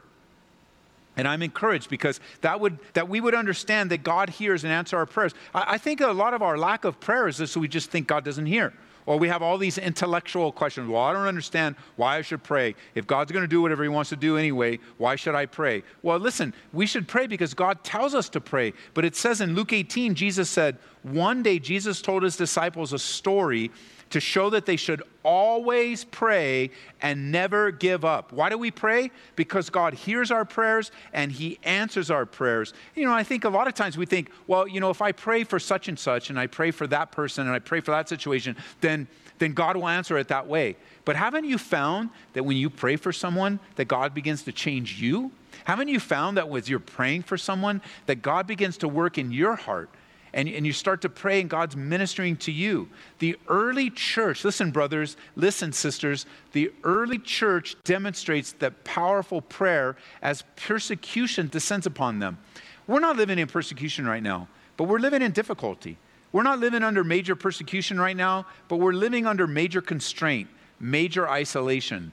And 1.17 1.27
I'm 1.27 1.41
encouraged 1.41 1.89
because 1.89 2.19
that, 2.41 2.59
would, 2.59 2.77
that 2.93 3.07
we 3.07 3.21
would 3.21 3.35
understand 3.35 3.91
that 3.91 4.03
God 4.03 4.29
hears 4.29 4.63
and 4.63 4.73
answers 4.73 4.97
our 4.97 5.05
prayers. 5.05 5.33
I, 5.53 5.73
I 5.73 5.77
think 5.77 6.01
a 6.01 6.07
lot 6.07 6.33
of 6.33 6.41
our 6.41 6.57
lack 6.57 6.83
of 6.83 6.99
prayer 6.99 7.27
is 7.27 7.37
this 7.37 7.55
we 7.55 7.67
just 7.67 7.89
think 7.89 8.07
God 8.07 8.25
doesn't 8.25 8.45
hear. 8.45 8.73
Or 9.07 9.19
we 9.19 9.27
have 9.27 9.43
all 9.43 9.59
these 9.59 9.77
intellectual 9.77 10.51
questions. 10.51 10.89
Well, 10.89 11.03
I 11.03 11.13
don't 11.13 11.27
understand 11.27 11.75
why 11.95 12.17
I 12.17 12.21
should 12.23 12.41
pray. 12.41 12.73
If 12.95 13.05
God's 13.05 13.31
going 13.31 13.43
to 13.43 13.47
do 13.47 13.61
whatever 13.61 13.83
He 13.83 13.89
wants 13.89 14.09
to 14.09 14.15
do 14.15 14.35
anyway, 14.35 14.79
why 14.97 15.15
should 15.15 15.35
I 15.35 15.45
pray? 15.45 15.83
Well, 16.01 16.17
listen, 16.17 16.55
we 16.73 16.87
should 16.87 17.07
pray 17.07 17.27
because 17.27 17.53
God 17.53 17.83
tells 17.83 18.15
us 18.15 18.29
to 18.29 18.41
pray. 18.41 18.73
But 18.95 19.05
it 19.05 19.15
says 19.15 19.41
in 19.41 19.53
Luke 19.53 19.73
18, 19.73 20.15
Jesus 20.15 20.49
said, 20.49 20.77
one 21.03 21.43
day 21.43 21.59
Jesus 21.59 22.01
told 22.01 22.23
His 22.23 22.35
disciples 22.35 22.93
a 22.93 22.99
story 22.99 23.69
to 24.15 24.21
show 24.21 24.49
that 24.49 24.65
they 24.65 24.77
should 24.77 25.03
always 25.23 26.05
pray 26.05 26.71
and 27.01 27.33
never 27.33 27.69
give 27.69 28.05
up. 28.05 28.31
Why 28.31 28.47
do 28.47 28.57
we 28.57 28.71
pray? 28.71 29.11
Because 29.35 29.69
God 29.69 29.93
hears 29.93 30.31
our 30.31 30.45
prayers 30.45 30.89
and 31.11 31.33
He 31.33 31.59
answers 31.63 32.09
our 32.09 32.25
prayers. 32.25 32.73
You 32.95 33.03
know, 33.03 33.11
I 33.11 33.23
think 33.23 33.43
a 33.43 33.49
lot 33.49 33.67
of 33.67 33.73
times 33.73 33.97
we 33.97 34.05
think, 34.05 34.31
well, 34.47 34.69
you 34.69 34.79
know, 34.79 34.89
if 34.89 35.01
I 35.01 35.11
pray 35.11 35.43
for 35.43 35.59
such 35.59 35.89
and 35.89 35.99
such 35.99 36.29
and 36.29 36.39
I 36.39 36.47
pray 36.47 36.71
for 36.71 36.87
that 36.87 37.11
person 37.11 37.45
and 37.45 37.53
I 37.53 37.59
pray 37.59 37.81
for 37.81 37.91
that 37.91 38.07
situation, 38.07 38.55
then, 38.79 39.09
then 39.37 39.51
God 39.51 39.75
will 39.75 39.89
answer 39.89 40.17
it 40.17 40.29
that 40.29 40.47
way. 40.47 40.77
But 41.03 41.17
haven't 41.17 41.43
you 41.43 41.57
found 41.57 42.09
that 42.31 42.45
when 42.45 42.55
you 42.55 42.69
pray 42.69 42.95
for 42.95 43.11
someone, 43.11 43.59
that 43.75 43.89
God 43.89 44.13
begins 44.13 44.43
to 44.43 44.53
change 44.53 45.01
you? 45.01 45.29
Haven't 45.65 45.89
you 45.89 45.99
found 45.99 46.37
that 46.37 46.47
when 46.47 46.63
you're 46.67 46.79
praying 46.79 47.23
for 47.23 47.37
someone, 47.37 47.81
that 48.05 48.21
God 48.21 48.47
begins 48.47 48.77
to 48.77 48.87
work 48.87 49.17
in 49.17 49.33
your 49.33 49.57
heart? 49.57 49.89
And, 50.35 50.49
and 50.49 50.65
you 50.65 50.73
start 50.73 51.01
to 51.01 51.09
pray 51.09 51.39
and 51.39 51.49
God's 51.49 51.77
ministering 51.77 52.35
to 52.37 52.51
you. 52.51 52.89
The 53.19 53.37
early 53.47 53.89
church, 53.89 54.43
listen, 54.43 54.69
brothers, 54.69 55.15
listen, 55.37 55.71
sisters, 55.71 56.25
the 56.51 56.71
early 56.83 57.17
church 57.17 57.77
demonstrates 57.85 58.51
that 58.59 58.83
powerful 58.83 59.41
prayer 59.41 59.95
as 60.21 60.43
persecution 60.57 61.47
descends 61.47 61.85
upon 61.85 62.19
them. 62.19 62.37
We're 62.85 62.99
not 62.99 63.15
living 63.15 63.39
in 63.39 63.47
persecution 63.47 64.05
right 64.05 64.21
now, 64.21 64.49
but 64.75 64.83
we're 64.83 64.99
living 64.99 65.21
in 65.21 65.31
difficulty. 65.31 65.97
We're 66.33 66.43
not 66.43 66.59
living 66.59 66.83
under 66.83 67.05
major 67.05 67.37
persecution 67.37 67.97
right 67.97 68.17
now, 68.17 68.45
but 68.67 68.75
we're 68.75 68.91
living 68.91 69.25
under 69.25 69.47
major 69.47 69.81
constraint, 69.81 70.49
major 70.81 71.29
isolation. 71.29 72.11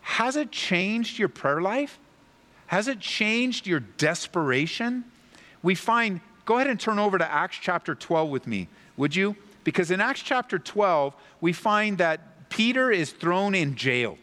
has 0.00 0.34
it 0.34 0.50
changed 0.50 1.16
your 1.16 1.28
prayer 1.28 1.62
life? 1.62 2.00
Has 2.66 2.88
it 2.88 2.98
changed 2.98 3.68
your 3.68 3.80
desperation? 3.80 5.04
We 5.62 5.76
find, 5.76 6.20
go 6.44 6.56
ahead 6.56 6.68
and 6.68 6.78
turn 6.78 6.98
over 6.98 7.18
to 7.18 7.30
Acts 7.30 7.58
chapter 7.60 7.94
12 7.94 8.28
with 8.28 8.46
me, 8.46 8.68
would 8.96 9.14
you? 9.14 9.36
Because 9.64 9.90
in 9.90 10.00
Acts 10.00 10.22
chapter 10.22 10.58
12, 10.58 11.14
we 11.40 11.52
find 11.52 11.98
that 11.98 12.48
Peter 12.48 12.90
is 12.90 13.10
thrown 13.10 13.54
in 13.54 13.76
jail. 13.76 14.18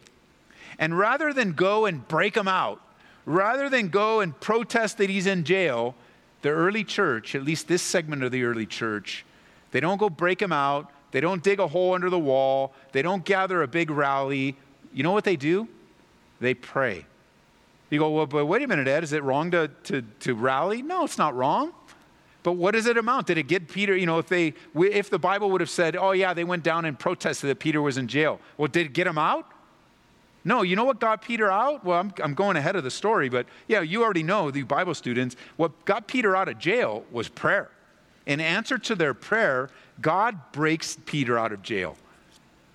And 0.77 0.97
rather 0.97 1.33
than 1.33 1.53
go 1.53 1.85
and 1.85 2.07
break 2.07 2.35
him 2.35 2.47
out, 2.47 2.81
rather 3.25 3.69
than 3.69 3.89
go 3.89 4.21
and 4.21 4.37
protest 4.39 4.97
that 4.97 5.09
he's 5.09 5.27
in 5.27 5.43
jail, 5.43 5.95
the 6.41 6.49
early 6.49 6.83
church, 6.83 7.35
at 7.35 7.43
least 7.43 7.67
this 7.67 7.81
segment 7.81 8.23
of 8.23 8.31
the 8.31 8.43
early 8.43 8.65
church, 8.65 9.25
they 9.71 9.79
don't 9.79 9.97
go 9.97 10.09
break 10.09 10.41
him 10.41 10.51
out. 10.51 10.91
They 11.11 11.21
don't 11.21 11.43
dig 11.43 11.59
a 11.59 11.67
hole 11.67 11.93
under 11.93 12.09
the 12.09 12.19
wall. 12.19 12.73
They 12.91 13.01
don't 13.01 13.25
gather 13.25 13.61
a 13.61 13.67
big 13.67 13.89
rally. 13.89 14.55
You 14.93 15.03
know 15.03 15.11
what 15.11 15.23
they 15.23 15.35
do? 15.35 15.67
They 16.39 16.53
pray. 16.53 17.05
You 17.89 17.99
go, 17.99 18.11
well, 18.11 18.27
but 18.27 18.45
wait 18.45 18.61
a 18.61 18.67
minute, 18.67 18.87
Ed, 18.87 19.03
is 19.03 19.13
it 19.13 19.23
wrong 19.23 19.51
to, 19.51 19.69
to, 19.85 20.03
to 20.21 20.35
rally? 20.35 20.81
No, 20.81 21.03
it's 21.03 21.17
not 21.17 21.35
wrong. 21.35 21.73
But 22.43 22.53
what 22.53 22.71
does 22.71 22.85
it 22.85 22.97
amount? 22.97 23.27
Did 23.27 23.37
it 23.37 23.47
get 23.47 23.67
Peter, 23.67 23.95
you 23.95 24.05
know, 24.05 24.17
if 24.17 24.29
they 24.29 24.53
if 24.75 25.09
the 25.09 25.19
Bible 25.19 25.51
would 25.51 25.61
have 25.61 25.69
said, 25.69 25.95
oh 25.95 26.11
yeah, 26.11 26.33
they 26.33 26.43
went 26.43 26.63
down 26.63 26.85
and 26.85 26.97
protested 26.97 27.49
that 27.49 27.59
Peter 27.59 27.81
was 27.81 27.97
in 27.97 28.07
jail. 28.07 28.39
Well, 28.57 28.67
did 28.67 28.87
it 28.87 28.93
get 28.93 29.07
him 29.07 29.17
out? 29.17 29.45
No, 30.45 30.61
you 30.61 30.75
know 30.75 30.85
what 30.85 30.99
got 31.01 31.21
Peter 31.21 31.51
out? 31.51 31.83
Well, 31.83 31.99
I'm, 31.99 32.13
I'm 32.23 32.33
going 32.33 32.55
ahead 32.55 32.77
of 32.77 32.83
the 32.83 32.91
story, 32.91 33.27
but 33.27 33.45
yeah, 33.67 33.81
you 33.81 34.03
already 34.03 34.23
know, 34.23 34.51
the 34.51 34.63
Bible 34.63 34.93
students, 34.93 35.35
what 35.57 35.83
got 35.83 36.07
Peter 36.07 36.35
out 36.35 36.47
of 36.47 36.57
jail 36.57 37.03
was 37.11 37.27
prayer. 37.27 37.69
In 38.25 38.39
answer 38.39 38.77
to 38.77 38.95
their 38.95 39.13
prayer, 39.13 39.69
God 40.01 40.39
breaks 40.53 40.97
Peter 41.05 41.37
out 41.37 41.51
of 41.51 41.61
jail. 41.61 41.97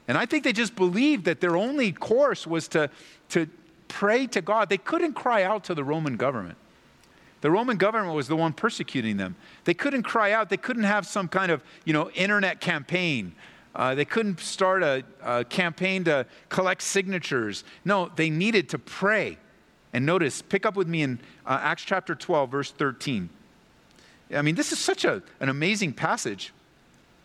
And 0.06 0.18
I 0.18 0.26
think 0.26 0.44
they 0.44 0.52
just 0.52 0.76
believed 0.76 1.24
that 1.24 1.40
their 1.40 1.56
only 1.56 1.90
course 1.92 2.46
was 2.46 2.68
to, 2.68 2.90
to 3.30 3.48
pray 3.88 4.26
to 4.28 4.42
God. 4.42 4.68
They 4.68 4.78
couldn't 4.78 5.14
cry 5.14 5.44
out 5.44 5.64
to 5.64 5.74
the 5.74 5.84
Roman 5.84 6.16
government. 6.16 6.58
The 7.44 7.50
Roman 7.50 7.76
government 7.76 8.16
was 8.16 8.26
the 8.26 8.36
one 8.36 8.54
persecuting 8.54 9.18
them. 9.18 9.36
They 9.64 9.74
couldn't 9.74 10.04
cry 10.04 10.32
out. 10.32 10.48
They 10.48 10.56
couldn't 10.56 10.84
have 10.84 11.06
some 11.06 11.28
kind 11.28 11.52
of, 11.52 11.62
you 11.84 11.92
know, 11.92 12.08
internet 12.12 12.58
campaign. 12.58 13.34
Uh, 13.74 13.94
they 13.94 14.06
couldn't 14.06 14.40
start 14.40 14.82
a, 14.82 15.04
a 15.22 15.44
campaign 15.44 16.04
to 16.04 16.24
collect 16.48 16.80
signatures. 16.80 17.62
No, 17.84 18.10
they 18.16 18.30
needed 18.30 18.70
to 18.70 18.78
pray. 18.78 19.36
And 19.92 20.06
notice, 20.06 20.40
pick 20.40 20.64
up 20.64 20.74
with 20.74 20.88
me 20.88 21.02
in 21.02 21.20
uh, 21.44 21.58
Acts 21.60 21.82
chapter 21.82 22.14
12, 22.14 22.50
verse 22.50 22.70
13. 22.70 23.28
I 24.34 24.40
mean, 24.40 24.54
this 24.54 24.72
is 24.72 24.78
such 24.78 25.04
a, 25.04 25.22
an 25.38 25.50
amazing 25.50 25.92
passage 25.92 26.50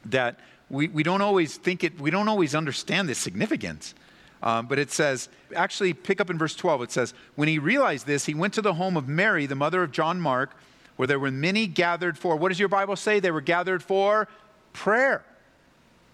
that 0.03 0.37
we, 0.69 0.89
we 0.89 1.01
don't 1.01 1.21
always 1.21 1.55
think 1.55 1.85
it, 1.85 1.97
we 1.97 2.11
don't 2.11 2.27
always 2.27 2.55
understand 2.55 3.07
the 3.07 3.15
significance. 3.15 3.93
Um, 4.41 4.67
but 4.67 4.79
it 4.79 4.91
says, 4.91 5.29
actually, 5.55 5.93
pick 5.93 6.21
up 6.21 6.29
in 6.29 6.37
verse 6.37 6.55
12, 6.55 6.83
it 6.83 6.91
says, 6.91 7.13
When 7.35 7.47
he 7.47 7.59
realized 7.59 8.05
this, 8.05 8.25
he 8.25 8.33
went 8.33 8.53
to 8.53 8.61
the 8.61 8.73
home 8.73 8.95
of 8.95 9.07
Mary, 9.07 9.45
the 9.45 9.55
mother 9.55 9.83
of 9.83 9.91
John 9.91 10.19
Mark, 10.21 10.55
where 10.95 11.07
there 11.07 11.19
were 11.19 11.31
many 11.31 11.67
gathered 11.67 12.17
for, 12.17 12.35
what 12.35 12.49
does 12.49 12.59
your 12.59 12.69
Bible 12.69 12.95
say? 12.95 13.19
They 13.19 13.31
were 13.31 13.41
gathered 13.41 13.83
for 13.83 14.27
prayer. 14.73 15.23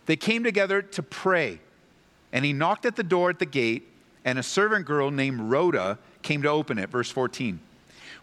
They 0.05 0.15
came 0.15 0.43
together 0.43 0.81
to 0.81 1.03
pray. 1.03 1.59
And 2.31 2.45
he 2.45 2.53
knocked 2.53 2.85
at 2.85 2.95
the 2.95 3.03
door 3.03 3.29
at 3.29 3.39
the 3.39 3.45
gate, 3.45 3.87
and 4.23 4.39
a 4.39 4.43
servant 4.43 4.85
girl 4.85 5.11
named 5.11 5.39
Rhoda 5.41 5.97
came 6.21 6.41
to 6.41 6.49
open 6.49 6.77
it. 6.79 6.89
Verse 6.89 7.09
14. 7.09 7.59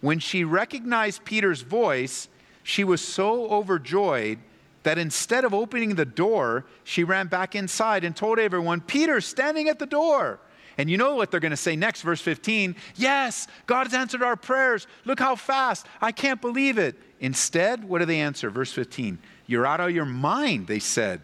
When 0.01 0.19
she 0.19 0.43
recognized 0.45 1.25
Peter's 1.25 1.63
voice, 1.63 2.29
she 2.63 2.85
was 2.85 3.01
so 3.01 3.49
overjoyed 3.51 4.39
that 4.83 4.99
instead 4.99 5.45
of 5.45 5.55
opening 5.55 5.95
the 5.95 6.05
door, 6.05 6.65
she 6.85 7.05
ran 7.05 7.29
back 7.29 7.55
inside 7.55 8.05
and 8.05 8.17
told 8.17 8.39
everyone, 8.39 8.81
Peter's 8.81 9.27
standing 9.27 9.69
at 9.69 9.79
the 9.79 9.87
door. 9.87 10.41
And 10.79 10.91
you 10.91 10.97
know 10.97 11.15
what 11.15 11.31
they're 11.31 11.41
going 11.41 11.51
to 11.51 11.57
say 11.57 11.77
next, 11.77 12.03
verse 12.03 12.21
15? 12.21 12.75
Yes, 12.97 13.47
God 13.67 13.87
has 13.87 13.95
answered 13.95 14.23
our 14.23 14.37
prayers. 14.37 14.87
Look 15.05 15.21
how 15.21 15.37
fast. 15.37 15.87
I 16.01 16.13
can't 16.13 16.41
believe 16.41 16.79
it. 16.79 16.97
Instead, 17.21 17.85
what 17.85 17.99
do 17.99 18.07
they 18.07 18.21
answer? 18.21 18.51
Verse 18.51 18.73
15. 18.73 19.19
You're 19.47 19.67
out 19.67 19.81
of 19.81 19.91
your 19.91 20.07
mind, 20.07 20.67
they 20.67 20.79
said. 20.79 21.21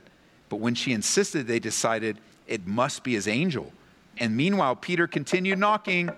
But 0.48 0.56
when 0.56 0.74
she 0.74 0.92
insisted, 0.92 1.46
they 1.46 1.58
decided 1.58 2.18
it 2.46 2.66
must 2.66 3.02
be 3.02 3.14
his 3.14 3.26
angel. 3.26 3.72
And 4.18 4.36
meanwhile, 4.36 4.76
Peter 4.76 5.06
continued 5.06 5.58
knocking. 5.58 6.10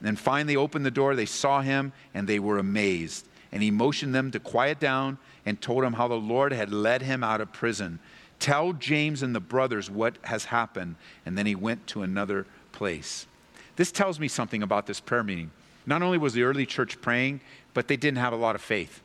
Then 0.00 0.16
finally 0.16 0.56
opened 0.56 0.86
the 0.86 0.90
door. 0.90 1.16
They 1.16 1.26
saw 1.26 1.60
him 1.60 1.92
and 2.14 2.28
they 2.28 2.38
were 2.38 2.58
amazed. 2.58 3.26
And 3.52 3.62
he 3.62 3.70
motioned 3.70 4.14
them 4.14 4.30
to 4.32 4.40
quiet 4.40 4.78
down 4.78 5.18
and 5.46 5.60
told 5.60 5.84
him 5.84 5.94
how 5.94 6.08
the 6.08 6.14
Lord 6.14 6.52
had 6.52 6.72
led 6.72 7.02
him 7.02 7.24
out 7.24 7.40
of 7.40 7.52
prison. 7.52 7.98
Tell 8.38 8.72
James 8.72 9.22
and 9.22 9.34
the 9.34 9.40
brothers 9.40 9.90
what 9.90 10.16
has 10.24 10.46
happened. 10.46 10.96
And 11.24 11.36
then 11.36 11.46
he 11.46 11.54
went 11.54 11.86
to 11.88 12.02
another 12.02 12.46
place. 12.72 13.26
This 13.76 13.90
tells 13.90 14.20
me 14.20 14.28
something 14.28 14.62
about 14.62 14.86
this 14.86 15.00
prayer 15.00 15.22
meeting. 15.22 15.50
Not 15.86 16.02
only 16.02 16.18
was 16.18 16.34
the 16.34 16.42
early 16.42 16.66
church 16.66 17.00
praying, 17.00 17.40
but 17.74 17.88
they 17.88 17.96
didn't 17.96 18.18
have 18.18 18.32
a 18.32 18.36
lot 18.36 18.54
of 18.54 18.60
faith. 18.60 19.00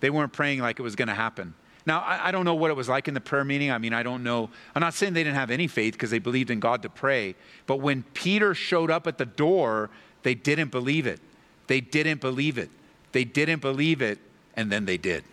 They 0.00 0.10
weren't 0.10 0.32
praying 0.32 0.60
like 0.60 0.78
it 0.78 0.82
was 0.82 0.96
going 0.96 1.08
to 1.08 1.14
happen. 1.14 1.54
Now, 1.84 2.00
I, 2.00 2.28
I, 2.28 2.30
don't 2.30 2.44
know 2.44 2.54
what 2.54 2.70
it 2.70 2.76
was 2.76 2.88
like 2.88 3.08
in 3.08 3.14
the 3.14 3.20
prayer 3.20 3.44
meeting. 3.44 3.70
I 3.70 3.78
mean, 3.78 3.92
I 3.92 4.02
don't 4.02 4.22
know. 4.22 4.50
I'm 4.74 4.80
not 4.80 4.94
saying 4.94 5.14
they 5.14 5.24
didn't 5.24 5.36
have 5.36 5.50
any 5.50 5.66
faith 5.66 5.94
because 5.94 6.10
they 6.10 6.18
believed 6.18 6.50
in 6.50 6.60
God 6.60 6.82
to 6.82 6.88
pray. 6.88 7.34
But 7.66 7.76
when 7.76 8.02
Peter 8.14 8.54
showed 8.54 8.90
up 8.90 9.06
at 9.06 9.18
the 9.18 9.26
door, 9.26 9.90
they 10.22 10.34
didn't 10.34 10.70
believe 10.70 11.06
it. 11.06 11.20
They 11.66 11.80
didn't 11.80 12.20
believe 12.20 12.58
it. 12.58 12.70
They 13.12 13.24
didn't 13.24 13.60
believe 13.60 14.02
it, 14.02 14.18
and 14.54 14.70
then 14.70 14.84
they 14.84 14.96
did. 14.96 15.24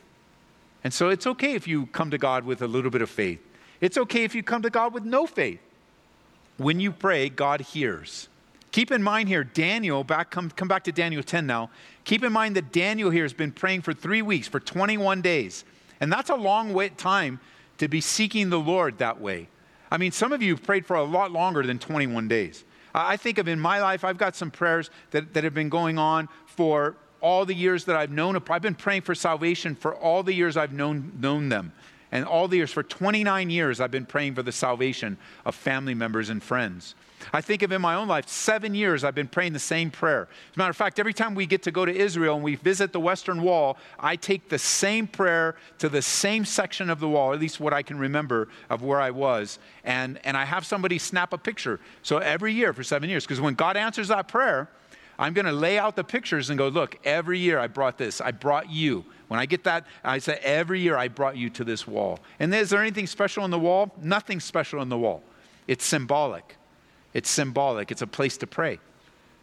And 0.83 0.93
so 0.93 1.09
it's 1.09 1.25
okay 1.25 1.53
if 1.53 1.67
you 1.67 1.87
come 1.87 2.11
to 2.11 2.17
God 2.17 2.45
with 2.45 2.61
a 2.61 2.67
little 2.67 2.91
bit 2.91 3.01
of 3.01 3.09
faith. 3.09 3.39
It's 3.81 3.97
okay 3.97 4.23
if 4.23 4.35
you 4.35 4.43
come 4.43 4.61
to 4.61 4.69
God 4.69 4.93
with 4.93 5.03
no 5.03 5.25
faith. 5.25 5.59
When 6.57 6.79
you 6.79 6.91
pray, 6.91 7.29
God 7.29 7.61
hears. 7.61 8.29
Keep 8.71 8.91
in 8.91 9.01
mind 9.01 9.29
here, 9.29 9.43
Daniel, 9.43 10.03
back, 10.03 10.29
come, 10.29 10.49
come 10.49 10.67
back 10.67 10.83
to 10.83 10.91
Daniel 10.91 11.23
10 11.23 11.47
now. 11.47 11.69
Keep 12.03 12.23
in 12.23 12.31
mind 12.31 12.55
that 12.55 12.71
Daniel 12.71 13.09
here 13.09 13.23
has 13.23 13.33
been 13.33 13.51
praying 13.51 13.81
for 13.81 13.93
three 13.93 14.21
weeks, 14.21 14.47
for 14.47 14.59
21 14.59 15.21
days. 15.21 15.65
And 15.99 16.11
that's 16.11 16.29
a 16.29 16.35
long 16.35 16.73
wait 16.73 16.97
time 16.97 17.39
to 17.77 17.87
be 17.87 18.01
seeking 18.01 18.49
the 18.49 18.59
Lord 18.59 18.97
that 18.99 19.19
way. 19.19 19.47
I 19.89 19.97
mean, 19.97 20.11
some 20.11 20.33
of 20.33 20.41
you 20.41 20.55
have 20.55 20.63
prayed 20.63 20.85
for 20.85 20.95
a 20.95 21.03
lot 21.03 21.31
longer 21.31 21.63
than 21.63 21.79
21 21.79 22.27
days. 22.27 22.63
I 22.93 23.17
think 23.17 23.37
of 23.37 23.47
in 23.47 23.59
my 23.59 23.81
life, 23.81 24.03
I've 24.03 24.17
got 24.17 24.35
some 24.35 24.51
prayers 24.51 24.89
that, 25.11 25.33
that 25.33 25.43
have 25.43 25.53
been 25.53 25.69
going 25.69 25.97
on 25.97 26.29
for 26.45 26.95
all 27.25 27.43
the 27.43 27.55
years 27.55 27.85
that 27.85 27.95
I've 27.95 28.11
known, 28.11 28.39
I've 28.51 28.61
been 28.61 28.75
praying 28.75 29.01
for 29.01 29.15
salvation 29.15 29.73
for 29.73 29.95
all 29.95 30.21
the 30.21 30.31
years 30.31 30.57
I've 30.57 30.73
known, 30.73 31.11
known 31.19 31.49
them. 31.49 31.73
And 32.11 32.23
all 32.23 32.47
the 32.47 32.57
years, 32.57 32.71
for 32.71 32.83
29 32.83 33.49
years, 33.49 33.81
I've 33.81 33.89
been 33.89 34.05
praying 34.05 34.35
for 34.35 34.43
the 34.43 34.51
salvation 34.51 35.17
of 35.43 35.55
family 35.55 35.95
members 35.95 36.29
and 36.29 36.41
friends. 36.41 36.93
I 37.33 37.41
think 37.41 37.63
of 37.63 37.71
in 37.71 37.81
my 37.81 37.95
own 37.95 38.07
life, 38.07 38.27
seven 38.27 38.75
years 38.75 39.03
I've 39.03 39.15
been 39.15 39.27
praying 39.27 39.53
the 39.53 39.59
same 39.59 39.89
prayer. 39.89 40.27
As 40.51 40.55
a 40.55 40.59
matter 40.59 40.69
of 40.69 40.77
fact, 40.77 40.99
every 40.99 41.15
time 41.15 41.33
we 41.33 41.47
get 41.47 41.63
to 41.63 41.71
go 41.71 41.83
to 41.83 41.91
Israel 41.91 42.35
and 42.35 42.43
we 42.43 42.57
visit 42.57 42.93
the 42.93 42.99
Western 42.99 43.41
Wall, 43.41 43.79
I 43.99 44.17
take 44.17 44.47
the 44.47 44.59
same 44.59 45.07
prayer 45.07 45.55
to 45.79 45.89
the 45.89 46.03
same 46.03 46.45
section 46.45 46.91
of 46.91 46.99
the 46.99 47.09
wall, 47.09 47.33
at 47.33 47.39
least 47.39 47.59
what 47.59 47.73
I 47.73 47.81
can 47.81 47.97
remember 47.97 48.49
of 48.69 48.83
where 48.83 49.01
I 49.01 49.09
was, 49.09 49.57
and, 49.83 50.19
and 50.23 50.37
I 50.37 50.45
have 50.45 50.63
somebody 50.63 50.99
snap 50.99 51.33
a 51.33 51.39
picture. 51.39 51.79
So 52.03 52.19
every 52.19 52.53
year 52.53 52.71
for 52.71 52.83
seven 52.83 53.09
years, 53.09 53.23
because 53.23 53.41
when 53.41 53.55
God 53.55 53.77
answers 53.77 54.09
that 54.09 54.27
prayer, 54.27 54.69
I'm 55.17 55.33
going 55.33 55.45
to 55.45 55.51
lay 55.51 55.79
out 55.79 55.95
the 55.95 56.03
pictures 56.03 56.49
and 56.49 56.57
go, 56.57 56.67
look, 56.67 56.97
every 57.05 57.39
year 57.39 57.59
I 57.59 57.67
brought 57.67 57.97
this. 57.97 58.21
I 58.21 58.31
brought 58.31 58.69
you. 58.69 59.05
When 59.27 59.39
I 59.39 59.45
get 59.45 59.63
that, 59.63 59.85
I 60.03 60.19
say, 60.19 60.39
every 60.43 60.81
year 60.81 60.97
I 60.97 61.07
brought 61.07 61.37
you 61.37 61.49
to 61.51 61.63
this 61.63 61.87
wall. 61.87 62.19
And 62.39 62.53
is 62.53 62.69
there 62.69 62.81
anything 62.81 63.07
special 63.07 63.43
on 63.43 63.49
the 63.49 63.59
wall? 63.59 63.91
Nothing 64.01 64.39
special 64.39 64.79
on 64.79 64.89
the 64.89 64.97
wall. 64.97 65.23
It's 65.67 65.85
symbolic. 65.85 66.57
It's 67.13 67.29
symbolic. 67.29 67.91
It's 67.91 68.01
a 68.01 68.07
place 68.07 68.37
to 68.37 68.47
pray. 68.47 68.79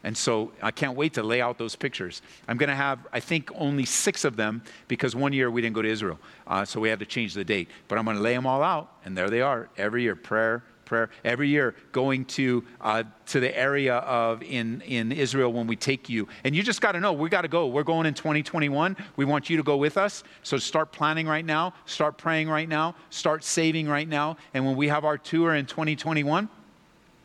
And 0.04 0.16
so 0.16 0.52
I 0.60 0.72
can't 0.72 0.96
wait 0.96 1.14
to 1.14 1.22
lay 1.22 1.40
out 1.40 1.58
those 1.58 1.76
pictures. 1.76 2.22
I'm 2.48 2.56
going 2.56 2.68
to 2.68 2.74
have, 2.74 2.98
I 3.12 3.20
think, 3.20 3.50
only 3.54 3.84
six 3.84 4.24
of 4.24 4.36
them 4.36 4.62
because 4.88 5.14
one 5.14 5.32
year 5.32 5.50
we 5.50 5.62
didn't 5.62 5.74
go 5.74 5.82
to 5.82 5.88
Israel. 5.88 6.18
Uh, 6.46 6.64
so 6.64 6.80
we 6.80 6.88
had 6.88 6.98
to 6.98 7.06
change 7.06 7.34
the 7.34 7.44
date. 7.44 7.68
But 7.88 7.98
I'm 7.98 8.04
going 8.04 8.16
to 8.16 8.22
lay 8.22 8.34
them 8.34 8.46
all 8.46 8.62
out, 8.62 8.92
and 9.04 9.16
there 9.16 9.30
they 9.30 9.42
are 9.42 9.68
every 9.76 10.02
year 10.02 10.16
prayer, 10.16 10.64
prayer 10.84 11.10
every 11.24 11.48
year 11.48 11.74
going 11.92 12.24
to 12.24 12.64
uh, 12.80 13.04
to 13.26 13.40
the 13.40 13.56
area 13.56 13.96
of 13.96 14.42
in 14.42 14.80
in 14.82 15.12
Israel 15.12 15.52
when 15.52 15.66
we 15.66 15.76
take 15.76 16.08
you. 16.08 16.28
And 16.44 16.54
you 16.54 16.62
just 16.62 16.80
got 16.80 16.92
to 16.92 17.00
know 17.00 17.12
we 17.12 17.28
got 17.28 17.42
to 17.42 17.48
go. 17.48 17.66
We're 17.66 17.82
going 17.82 18.06
in 18.06 18.14
2021 18.14 18.96
we 19.16 19.24
want 19.24 19.50
you 19.50 19.56
to 19.56 19.62
go 19.62 19.76
with 19.76 19.96
us. 19.96 20.24
So 20.42 20.56
start 20.58 20.92
planning 20.92 21.26
right 21.26 21.44
now. 21.44 21.74
Start 21.86 22.18
praying 22.18 22.48
right 22.48 22.68
now. 22.68 22.94
Start 23.10 23.44
saving 23.44 23.88
right 23.88 24.08
now. 24.08 24.36
And 24.54 24.64
when 24.64 24.76
we 24.76 24.88
have 24.88 25.04
our 25.04 25.18
tour 25.18 25.54
in 25.54 25.66
2021 25.66 26.48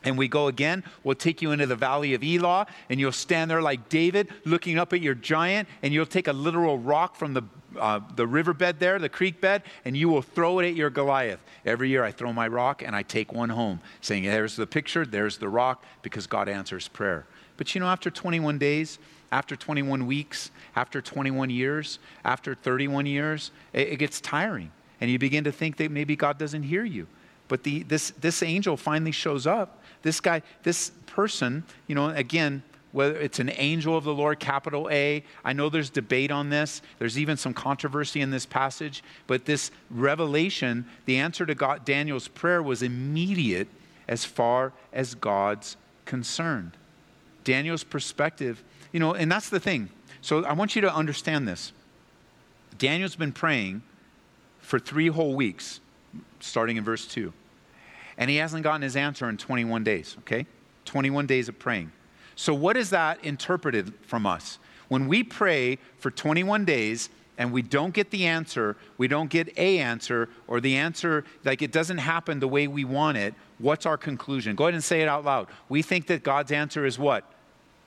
and 0.07 0.17
we 0.17 0.29
go 0.29 0.47
again, 0.47 0.85
we'll 1.03 1.15
take 1.15 1.41
you 1.41 1.51
into 1.51 1.65
the 1.65 1.75
valley 1.75 2.13
of 2.13 2.23
Elah, 2.23 2.65
and 2.89 2.97
you'll 2.97 3.11
stand 3.11 3.51
there 3.51 3.61
like 3.61 3.89
David, 3.89 4.29
looking 4.45 4.77
up 4.77 4.93
at 4.93 5.01
your 5.01 5.13
giant, 5.13 5.67
and 5.83 5.93
you'll 5.93 6.05
take 6.05 6.29
a 6.29 6.33
literal 6.33 6.77
rock 6.77 7.17
from 7.17 7.33
the, 7.33 7.43
uh, 7.77 7.99
the 8.15 8.25
riverbed 8.25 8.79
there, 8.79 8.99
the 8.99 9.09
creek 9.09 9.41
bed, 9.41 9.63
and 9.83 9.97
you 9.97 10.07
will 10.07 10.21
throw 10.21 10.59
it 10.59 10.67
at 10.69 10.75
your 10.75 10.89
Goliath. 10.89 11.41
Every 11.65 11.89
year 11.89 12.05
I 12.05 12.13
throw 12.13 12.31
my 12.31 12.47
rock 12.47 12.81
and 12.81 12.95
I 12.95 13.03
take 13.03 13.33
one 13.33 13.49
home, 13.49 13.81
saying, 13.99 14.23
There's 14.23 14.55
the 14.55 14.65
picture, 14.65 15.05
there's 15.05 15.37
the 15.37 15.49
rock, 15.49 15.83
because 16.03 16.25
God 16.25 16.47
answers 16.47 16.87
prayer. 16.87 17.25
But 17.57 17.75
you 17.75 17.81
know, 17.81 17.87
after 17.87 18.09
21 18.09 18.57
days, 18.57 18.99
after 19.33 19.57
21 19.57 20.07
weeks, 20.07 20.51
after 20.77 21.01
21 21.01 21.49
years, 21.49 21.99
after 22.23 22.55
31 22.55 23.07
years, 23.07 23.51
it, 23.73 23.89
it 23.89 23.95
gets 23.97 24.21
tiring. 24.21 24.71
And 25.01 25.11
you 25.11 25.19
begin 25.19 25.43
to 25.43 25.51
think 25.51 25.75
that 25.77 25.91
maybe 25.91 26.15
God 26.15 26.37
doesn't 26.37 26.63
hear 26.63 26.85
you. 26.85 27.07
But 27.47 27.63
the, 27.63 27.83
this, 27.83 28.11
this 28.11 28.43
angel 28.43 28.77
finally 28.77 29.11
shows 29.11 29.47
up. 29.47 29.81
This 30.01 30.19
guy, 30.19 30.41
this 30.63 30.91
person, 31.05 31.63
you 31.87 31.95
know, 31.95 32.09
again, 32.09 32.63
whether 32.91 33.19
it's 33.19 33.39
an 33.39 33.51
angel 33.55 33.95
of 33.97 34.05
the 34.05 34.13
Lord, 34.13 34.39
capital 34.39 34.89
A. 34.89 35.23
I 35.43 35.53
know 35.53 35.69
there's 35.69 35.89
debate 35.89 36.31
on 36.31 36.49
this. 36.49 36.81
There's 36.99 37.19
even 37.19 37.37
some 37.37 37.53
controversy 37.53 38.21
in 38.21 38.31
this 38.31 38.45
passage, 38.45 39.03
but 39.27 39.45
this 39.45 39.71
revelation, 39.89 40.85
the 41.05 41.17
answer 41.17 41.45
to 41.45 41.53
God, 41.53 41.85
Daniel's 41.85 42.27
prayer 42.27 42.63
was 42.63 42.81
immediate 42.81 43.67
as 44.07 44.25
far 44.25 44.73
as 44.93 45.15
God's 45.15 45.75
concerned. 46.05 46.71
Daniel's 47.43 47.83
perspective, 47.83 48.63
you 48.91 48.99
know, 48.99 49.13
and 49.13 49.31
that's 49.31 49.49
the 49.49 49.59
thing. 49.59 49.89
So 50.21 50.43
I 50.45 50.53
want 50.53 50.75
you 50.75 50.81
to 50.81 50.93
understand 50.93 51.47
this. 51.47 51.73
Daniel's 52.77 53.15
been 53.15 53.31
praying 53.31 53.81
for 54.59 54.79
three 54.79 55.07
whole 55.07 55.35
weeks, 55.35 55.79
starting 56.39 56.77
in 56.77 56.83
verse 56.83 57.05
2. 57.05 57.33
And 58.17 58.29
he 58.29 58.37
hasn't 58.37 58.63
gotten 58.63 58.81
his 58.81 58.95
answer 58.95 59.29
in 59.29 59.37
21 59.37 59.83
days, 59.83 60.15
okay? 60.19 60.45
21 60.85 61.27
days 61.27 61.49
of 61.49 61.59
praying. 61.59 61.91
So, 62.35 62.53
what 62.53 62.77
is 62.77 62.91
that 62.91 63.23
interpreted 63.23 63.93
from 64.03 64.25
us? 64.25 64.59
When 64.87 65.07
we 65.07 65.23
pray 65.23 65.79
for 65.97 66.11
21 66.11 66.65
days 66.65 67.09
and 67.37 67.51
we 67.51 67.61
don't 67.61 67.93
get 67.93 68.09
the 68.11 68.25
answer, 68.25 68.75
we 68.97 69.07
don't 69.07 69.29
get 69.29 69.55
a 69.57 69.79
answer, 69.79 70.29
or 70.47 70.59
the 70.59 70.75
answer, 70.75 71.23
like 71.43 71.61
it 71.61 71.71
doesn't 71.71 71.99
happen 71.99 72.39
the 72.39 72.47
way 72.47 72.67
we 72.67 72.85
want 72.85 73.17
it, 73.17 73.33
what's 73.59 73.85
our 73.85 73.97
conclusion? 73.97 74.55
Go 74.55 74.65
ahead 74.65 74.73
and 74.73 74.83
say 74.83 75.01
it 75.01 75.07
out 75.07 75.25
loud. 75.25 75.47
We 75.69 75.81
think 75.81 76.07
that 76.07 76.23
God's 76.23 76.51
answer 76.51 76.85
is 76.85 76.97
what? 76.97 77.23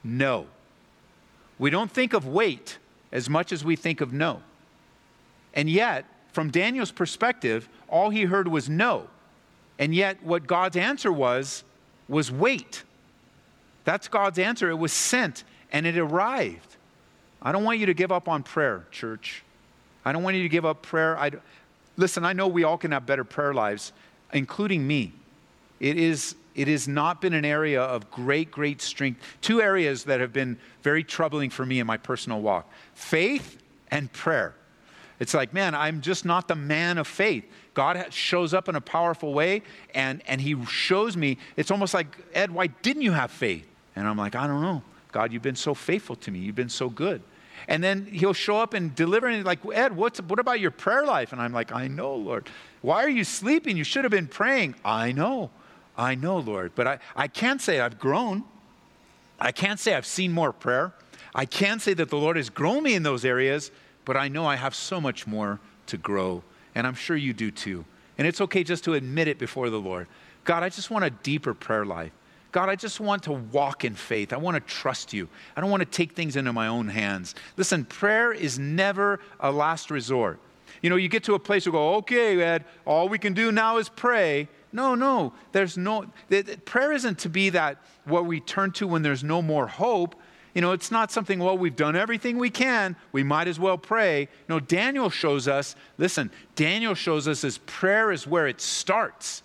No. 0.05 0.47
We 1.59 1.71
don't 1.71 1.91
think 1.91 2.13
of 2.13 2.27
wait 2.27 2.79
as 3.13 3.29
much 3.29 3.53
as 3.53 3.65
we 3.65 3.77
think 3.77 4.01
of 4.01 4.13
no. 4.13 4.43
And 5.55 5.69
yet, 5.69 6.07
from 6.33 6.51
Daniel's 6.51 6.93
perspective, 6.93 7.69
all 7.89 8.11
he 8.11 8.23
heard 8.23 8.49
was 8.49 8.69
no. 8.69 9.09
And 9.79 9.95
yet, 9.95 10.23
what 10.23 10.47
God's 10.47 10.77
answer 10.77 11.11
was, 11.11 11.65
was 12.09 12.31
wait. 12.31 12.85
That's 13.85 14.09
God's 14.09 14.39
answer. 14.39 14.69
It 14.69 14.75
was 14.77 14.93
sent 14.93 15.45
and 15.73 15.87
it 15.87 15.97
arrived. 15.97 16.77
I 17.43 17.53
don't 17.53 17.65
want 17.65 17.79
you 17.79 17.87
to 17.87 17.95
give 17.95 18.13
up 18.13 18.29
on 18.29 18.43
prayer, 18.43 18.85
church. 18.91 19.43
I 20.05 20.13
don't 20.13 20.23
want 20.23 20.37
you 20.37 20.43
to 20.43 20.49
give 20.49 20.65
up 20.65 20.83
prayer. 20.83 21.19
I, 21.19 21.31
listen, 21.97 22.25
I 22.25 22.33
know 22.33 22.49
we 22.49 22.65
all 22.65 22.77
can 22.77 22.93
have 22.93 23.07
better 23.07 23.25
prayer 23.25 23.55
lives, 23.55 23.93
including 24.33 24.87
me. 24.87 25.13
It 25.79 25.97
is 25.97 26.35
it 26.55 26.69
has 26.69 26.89
not 26.89 27.21
been 27.21 27.33
an 27.33 27.45
area 27.45 27.81
of 27.81 28.11
great, 28.11 28.51
great 28.51 28.83
strength. 28.83 29.23
Two 29.41 29.63
areas 29.63 30.05
that 30.05 30.21
have 30.21 30.33
been 30.33 30.59
very 30.83 31.05
troubling 31.05 31.49
for 31.49 31.65
me 31.65 31.79
in 31.79 31.87
my 31.87 31.97
personal 31.97 32.41
walk 32.41 32.71
faith 32.95 33.63
and 33.91 34.13
prayer. 34.13 34.55
It's 35.21 35.35
like, 35.35 35.53
man, 35.53 35.75
I'm 35.75 36.00
just 36.00 36.25
not 36.25 36.49
the 36.49 36.57
man 36.57 36.99
of 36.99 37.07
faith. 37.07 37.45
God 37.75 38.12
shows 38.12 38.53
up 38.53 38.69
in 38.69 38.75
a 38.75 38.81
powerful 38.81 39.33
way, 39.33 39.62
and, 39.95 40.23
and 40.27 40.41
He 40.41 40.57
shows 40.65 41.17
me. 41.17 41.39
It's 41.57 41.71
almost 41.71 41.95
like, 41.95 42.07
Ed, 42.35 42.50
why 42.50 42.69
didn't 42.69 43.03
you 43.03 43.12
have 43.12 43.31
faith? 43.31 43.67
And 43.95 44.09
I'm 44.09 44.17
like, 44.17 44.35
I 44.35 44.47
don't 44.47 44.62
know. 44.62 44.83
God, 45.12 45.33
you've 45.33 45.43
been 45.43 45.57
so 45.57 45.75
faithful 45.75 46.17
to 46.17 46.31
me. 46.31 46.41
You've 46.41 46.57
been 46.57 46.69
so 46.69 46.89
good. 46.89 47.23
And 47.69 47.85
then 47.85 48.07
he'll 48.07 48.33
show 48.33 48.57
up 48.57 48.73
and 48.75 48.95
deliver, 48.95 49.29
and 49.29 49.45
like, 49.45 49.61
Ed, 49.73 49.95
what's, 49.95 50.21
what 50.23 50.39
about 50.39 50.59
your 50.59 50.71
prayer 50.71 51.05
life? 51.05 51.33
And 51.33 51.41
I'm 51.41 51.53
like, 51.53 51.73
I 51.73 51.87
know, 51.87 52.15
Lord. 52.15 52.49
Why 52.81 53.05
are 53.05 53.11
you 53.11 53.25
sleeping? 53.25 53.77
You 53.77 53.85
should 53.85 54.05
have 54.05 54.11
been 54.11 54.27
praying. 54.27 54.75
I 54.85 55.12
know. 55.12 55.50
I 55.97 56.15
know, 56.15 56.39
Lord. 56.39 56.73
But 56.75 56.87
I, 56.87 56.99
I 57.15 57.29
can't 57.29 57.61
say 57.61 57.79
I've 57.79 57.99
grown. 57.99 58.45
I 59.39 59.53
can't 59.53 59.79
say 59.79 59.95
I've 59.95 60.07
seen 60.07 60.33
more 60.33 60.53
prayer. 60.53 60.95
I 61.35 61.45
can't 61.45 61.83
say 61.83 61.95
that 61.95 62.09
the 62.09 62.17
Lord 62.17 62.37
has 62.37 62.49
grown 62.49 62.83
me 62.83 62.95
in 62.95 63.03
those 63.03 63.25
areas, 63.25 63.71
but 64.11 64.17
I 64.17 64.26
know 64.26 64.45
I 64.45 64.57
have 64.57 64.75
so 64.75 65.00
much 65.00 65.29
more 65.29 65.61
to 65.87 65.97
grow. 65.97 66.43
And 66.75 66.85
I'm 66.85 66.97
sure 66.97 67.17
you 67.17 67.33
do 67.33 67.52
too. 67.52 67.85
And 68.19 68.26
it's 68.26 68.40
okay 68.40 68.64
just 68.64 68.83
to 68.83 68.95
admit 68.95 69.29
it 69.29 69.38
before 69.38 69.71
the 69.71 69.79
Lord. 69.79 70.09
God, 70.43 70.64
I 70.64 70.69
just 70.69 70.90
want 70.90 71.05
a 71.05 71.11
deeper 71.11 71.55
prayer 71.55 71.85
life. 71.85 72.11
God, 72.50 72.69
I 72.69 72.75
just 72.75 72.99
want 72.99 73.23
to 73.23 73.33
walk 73.33 73.85
in 73.85 73.95
faith. 73.95 74.33
I 74.33 74.37
want 74.37 74.57
to 74.57 74.61
trust 74.62 75.12
you. 75.12 75.29
I 75.55 75.61
don't 75.61 75.71
want 75.71 75.83
to 75.83 75.88
take 75.88 76.17
things 76.17 76.35
into 76.35 76.52
my 76.52 76.67
own 76.67 76.88
hands. 76.88 77.37
Listen, 77.57 77.85
prayer 77.85 78.33
is 78.33 78.59
never 78.59 79.21
a 79.38 79.52
last 79.52 79.93
resort. 79.93 80.40
You 80.83 80.90
know, 80.90 80.97
you 80.97 81.09
get 81.09 81.23
to 81.23 81.35
a 81.35 81.39
place 81.39 81.65
where 81.65 81.73
you 81.75 81.78
go, 81.78 81.95
okay, 81.99 82.43
Ed, 82.43 82.65
all 82.85 83.08
we 83.08 83.17
can 83.21 83.32
do 83.32 83.52
now 83.52 83.76
is 83.76 83.89
pray. 83.89 84.49
No, 84.73 84.97
no, 84.97 85.35
there's 85.52 85.78
no, 85.78 86.06
prayer 86.65 86.91
isn't 86.91 87.21
to 87.21 87.28
be 87.28 87.50
that 87.50 87.78
what 88.06 88.26
we 88.26 88.41
turn 88.41 88.73
to 88.73 88.89
when 88.89 89.02
there's 89.02 89.23
no 89.23 89.41
more 89.41 89.69
hope. 89.69 90.17
You 90.54 90.60
know, 90.60 90.73
it's 90.73 90.91
not 90.91 91.13
something, 91.13 91.39
well, 91.39 91.56
we've 91.56 91.76
done 91.76 91.97
everything 91.97 92.39
we 92.39 92.50
can. 92.50 92.97
We 93.13 93.23
might 93.23 93.49
as 93.49 93.60
well 93.60 93.78
pray. 93.78 94.28
No, 94.49 94.58
Daniel 94.58 95.10
shows 95.10 95.47
us, 95.47 95.76
listen, 95.97 96.30
Daniel 96.56 96.95
shows 96.95 97.28
us 97.28 97.45
as 97.45 97.58
prayer 97.58 98.10
is 98.10 98.26
where 98.26 98.49
it 98.49 98.60
starts. 98.60 99.43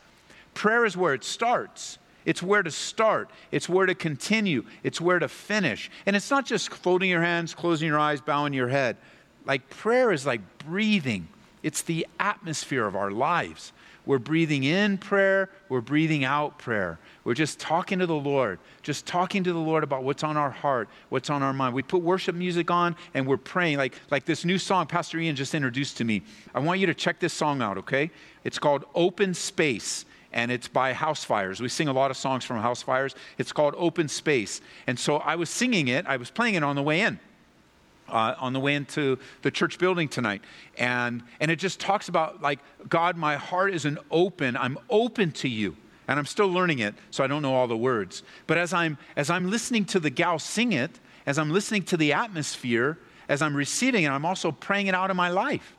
Prayer 0.53 0.85
is 0.85 0.97
where 0.97 1.13
it 1.13 1.23
starts. 1.23 1.99
It's 2.25 2.41
where 2.41 2.63
to 2.63 2.71
start, 2.71 3.29
it's 3.51 3.69
where 3.69 3.85
to 3.85 3.93
continue, 3.93 4.65
it's 4.83 4.99
where 4.99 5.19
to 5.19 5.27
finish. 5.27 5.91
And 6.07 6.15
it's 6.15 6.31
not 6.31 6.45
just 6.45 6.69
folding 6.73 7.09
your 7.09 7.21
hands, 7.21 7.53
closing 7.53 7.87
your 7.87 7.99
eyes, 7.99 8.19
bowing 8.19 8.53
your 8.53 8.67
head. 8.67 8.97
Like 9.45 9.69
prayer 9.69 10.11
is 10.11 10.25
like 10.25 10.41
breathing, 10.57 11.27
it's 11.61 11.83
the 11.83 12.07
atmosphere 12.19 12.85
of 12.87 12.95
our 12.95 13.11
lives. 13.11 13.73
We're 14.05 14.19
breathing 14.19 14.63
in 14.63 14.97
prayer, 14.97 15.49
we're 15.69 15.81
breathing 15.81 16.23
out 16.23 16.59
prayer. 16.59 16.99
We're 17.23 17.33
just 17.33 17.59
talking 17.59 17.99
to 17.99 18.05
the 18.05 18.15
Lord, 18.15 18.59
just 18.83 19.05
talking 19.05 19.43
to 19.43 19.53
the 19.53 19.59
Lord 19.59 19.83
about 19.83 20.03
what's 20.03 20.23
on 20.23 20.37
our 20.37 20.51
heart, 20.51 20.89
what's 21.09 21.29
on 21.29 21.41
our 21.41 21.53
mind. 21.53 21.73
We 21.73 21.81
put 21.81 22.01
worship 22.01 22.35
music 22.35 22.69
on 22.69 22.95
and 23.13 23.25
we're 23.25 23.37
praying. 23.37 23.77
Like, 23.77 23.95
like 24.11 24.25
this 24.25 24.45
new 24.45 24.57
song 24.57 24.85
Pastor 24.85 25.17
Ian 25.19 25.35
just 25.35 25.55
introduced 25.55 25.97
to 25.97 26.03
me. 26.03 26.21
I 26.53 26.59
want 26.59 26.79
you 26.79 26.85
to 26.85 26.93
check 26.93 27.19
this 27.19 27.33
song 27.33 27.61
out, 27.61 27.77
okay? 27.79 28.11
It's 28.43 28.59
called 28.59 28.85
Open 28.93 29.33
Space 29.33 30.05
and 30.31 30.51
it's 30.51 30.67
by 30.67 30.93
Housefires. 30.93 31.59
We 31.59 31.69
sing 31.69 31.87
a 31.87 31.93
lot 31.93 32.11
of 32.11 32.17
songs 32.17 32.43
from 32.43 32.61
Housefires. 32.61 33.15
It's 33.37 33.51
called 33.51 33.73
Open 33.77 34.07
Space. 34.07 34.61
And 34.85 34.99
so 34.99 35.17
I 35.17 35.35
was 35.35 35.49
singing 35.49 35.87
it, 35.87 36.05
I 36.05 36.17
was 36.17 36.29
playing 36.29 36.55
it 36.55 36.63
on 36.63 36.75
the 36.75 36.83
way 36.83 37.01
in. 37.01 37.19
Uh, 38.07 38.35
on 38.37 38.53
the 38.53 38.59
way 38.59 38.75
into 38.75 39.17
the 39.41 39.49
church 39.49 39.79
building 39.79 40.07
tonight 40.07 40.43
and 40.77 41.23
and 41.39 41.49
it 41.49 41.55
just 41.55 41.79
talks 41.79 42.07
about 42.07 42.39
like 42.39 42.59
god 42.87 43.17
my 43.17 43.35
heart 43.35 43.73
is 43.73 43.83
an 43.83 43.97
open 44.11 44.55
i'm 44.57 44.77
open 44.91 45.31
to 45.31 45.49
you 45.49 45.75
and 46.07 46.19
i'm 46.19 46.25
still 46.27 46.47
learning 46.47 46.77
it 46.77 46.93
so 47.09 47.23
i 47.23 47.27
don't 47.27 47.41
know 47.41 47.55
all 47.55 47.67
the 47.67 47.75
words 47.75 48.21
but 48.45 48.59
as 48.59 48.73
i'm 48.73 48.95
as 49.15 49.31
i'm 49.31 49.49
listening 49.49 49.83
to 49.83 49.99
the 49.99 50.11
gal 50.11 50.37
sing 50.37 50.71
it 50.71 50.99
as 51.25 51.39
i'm 51.39 51.49
listening 51.49 51.81
to 51.81 51.97
the 51.97 52.13
atmosphere 52.13 52.95
as 53.27 53.41
i'm 53.41 53.55
receiving 53.55 54.03
it 54.03 54.09
i'm 54.09 54.23
also 54.23 54.51
praying 54.51 54.85
it 54.85 54.93
out 54.93 55.09
in 55.09 55.17
my 55.17 55.29
life 55.29 55.75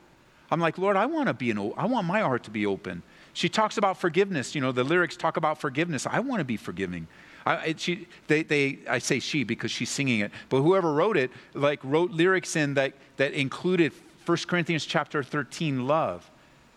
i'm 0.51 0.59
like 0.59 0.77
lord 0.77 0.97
i 0.97 1.05
want 1.05 1.27
to 1.27 1.33
be 1.33 1.49
an 1.49 1.57
i 1.77 1.85
want 1.85 2.05
my 2.05 2.19
heart 2.19 2.43
to 2.43 2.51
be 2.51 2.65
open 2.65 3.01
she 3.37 3.49
talks 3.49 3.77
about 3.77 3.99
forgiveness. 3.99 4.55
You 4.55 4.61
know, 4.61 4.71
the 4.71 4.83
lyrics 4.83 5.15
talk 5.15 5.37
about 5.37 5.61
forgiveness. 5.61 6.07
I 6.07 6.21
want 6.21 6.39
to 6.39 6.43
be 6.43 6.57
forgiving. 6.57 7.07
I, 7.47 7.75
she, 7.77 8.07
they, 8.27 8.43
they, 8.43 8.79
I 8.89 8.99
say 8.99 9.19
she 9.19 9.43
because 9.43 9.71
she's 9.71 9.89
singing 9.89 10.19
it, 10.19 10.31
but 10.49 10.61
whoever 10.61 10.93
wrote 10.93 11.17
it, 11.17 11.31
like, 11.53 11.79
wrote 11.83 12.11
lyrics 12.11 12.55
in 12.55 12.73
that, 12.73 12.93
that 13.17 13.33
included 13.33 13.93
1 14.25 14.37
Corinthians 14.47 14.85
chapter 14.85 15.23
13, 15.23 15.87
love. 15.87 16.29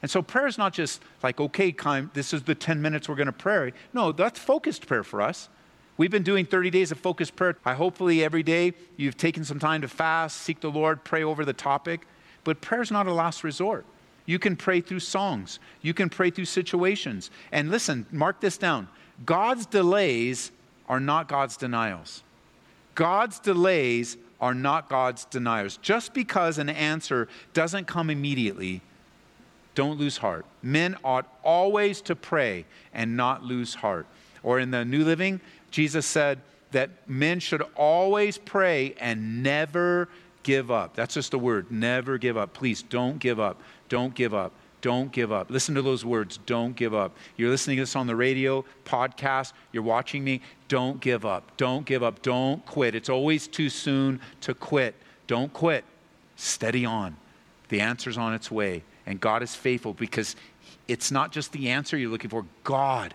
And 0.03 0.11
so 0.11 0.23
prayer 0.23 0.47
is 0.47 0.57
not 0.57 0.73
just 0.73 1.03
like, 1.23 1.41
okay, 1.41 1.75
this 2.15 2.33
is 2.33 2.43
the 2.45 2.55
10 2.55 2.81
minutes 2.81 3.09
we're 3.09 3.17
going 3.17 3.27
to 3.27 3.33
pray. 3.33 3.73
No, 3.93 4.13
that's 4.13 4.39
focused 4.39 4.87
prayer 4.87 5.03
for 5.03 5.21
us. 5.21 5.49
We've 5.97 6.11
been 6.11 6.23
doing 6.23 6.47
30 6.47 6.71
days 6.71 6.93
of 6.93 6.99
focused 6.99 7.37
prayer. 7.37 7.57
I 7.65 7.75
hopefully 7.75 8.25
every 8.25 8.43
day 8.43 8.73
you've 8.97 9.19
taken 9.19 9.45
some 9.45 9.59
time 9.59 9.83
to 9.83 9.89
fast, 9.89 10.39
seek 10.39 10.61
the 10.61 10.71
Lord, 10.71 11.05
pray 11.05 11.23
over 11.23 11.45
the 11.45 11.53
topic. 11.53 12.07
But 12.45 12.63
prayer 12.63 12.81
is 12.81 12.91
not 12.91 13.07
a 13.07 13.13
last 13.13 13.45
resort. 13.45 13.85
You 14.25 14.39
can 14.39 14.57
pray 14.57 14.81
through 14.81 15.01
songs. 15.01 15.59
You 15.83 15.93
can 15.93 16.09
pray 16.09 16.31
through 16.31 16.47
situations. 16.47 17.31
And 17.53 17.71
listen, 17.71 18.07
mark 18.13 18.41
this 18.41 18.57
down 18.57 18.89
God's 19.27 19.67
delays 19.67 20.53
are 20.91 21.01
not 21.01 21.29
God's 21.29 21.57
denials. 21.57 22.25
God's 22.97 23.39
delays 23.39 24.17
are 24.41 24.55
not 24.55 24.89
God's 24.89 25.25
deniers. 25.27 25.79
Just 25.81 26.13
because 26.13 26.59
an 26.59 26.69
answer 26.69 27.29
doesn't 27.55 27.87
come 27.87 28.11
immediately, 28.11 28.83
don't 29.77 30.01
lose 30.01 30.17
heart. 30.17 30.45
Men 30.63 30.97
ought 31.05 31.33
always 31.45 32.01
to 32.03 32.17
pray 32.17 32.67
and 32.93 33.17
not 33.17 33.45
lose 33.45 33.73
heart. 33.73 34.07
Or 34.43 34.59
in 34.59 34.73
the 34.73 34.85
New 34.85 35.05
Living, 35.05 35.41
Jesus 35.71 36.07
said 36.07 36.41
that 36.73 36.91
men 37.09 37.39
should 37.39 37.63
always 37.77 38.37
pray 38.37 38.97
and 38.99 39.45
never 39.45 40.09
give 40.43 40.73
up. 40.73 40.97
That's 40.97 41.15
just 41.15 41.31
the 41.31 41.39
word. 41.39 41.71
Never 41.71 42.19
give 42.19 42.37
up. 42.37 42.53
Please 42.53 42.83
don't 42.83 43.21
give 43.21 43.39
up. 43.39 43.61
Don't 43.89 44.15
give 44.15 44.35
up. 44.35 44.53
Don't 44.81 45.13
give 45.13 45.31
up. 45.31 45.51
Listen 45.51 45.75
to 45.75 45.83
those 45.83 46.05
words. 46.05 46.39
Don't 46.47 46.75
give 46.75 46.95
up. 46.95 47.17
You're 47.37 47.51
listening 47.51 47.77
to 47.77 47.83
this 47.83 47.97
on 47.97 48.07
the 48.07 48.17
radio, 48.17 48.65
podcast, 48.85 49.53
you're 49.73 49.83
watching 49.83 50.25
me. 50.25 50.41
Don't 50.69 51.01
give 51.01 51.27
up. 51.27 51.57
Don't 51.57 51.85
give 51.85 52.03
up. 52.03 52.23
Don't 52.23 52.65
quit. 52.65 52.95
It's 52.95 53.09
always 53.09 53.47
too 53.47 53.69
soon 53.69 54.21
to 54.43 54.55
quit. 54.55 54.95
Don't 55.27 55.53
quit. 55.53 55.85
Steady 56.37 56.87
on. 56.87 57.17
The 57.69 57.81
answer's 57.81 58.17
on 58.17 58.35
its 58.35 58.51
way. 58.51 58.83
And 59.07 59.21
God 59.21 59.43
is 59.43 59.55
faithful 59.55 59.93
because 59.93 60.37
it's 60.89 61.11
not 61.11 61.33
just 61.33 61.53
the 61.53 61.71
answer 61.71 61.97
you're 61.97 62.11
looking 62.11 62.31
for, 62.31 62.47
God 62.65 63.15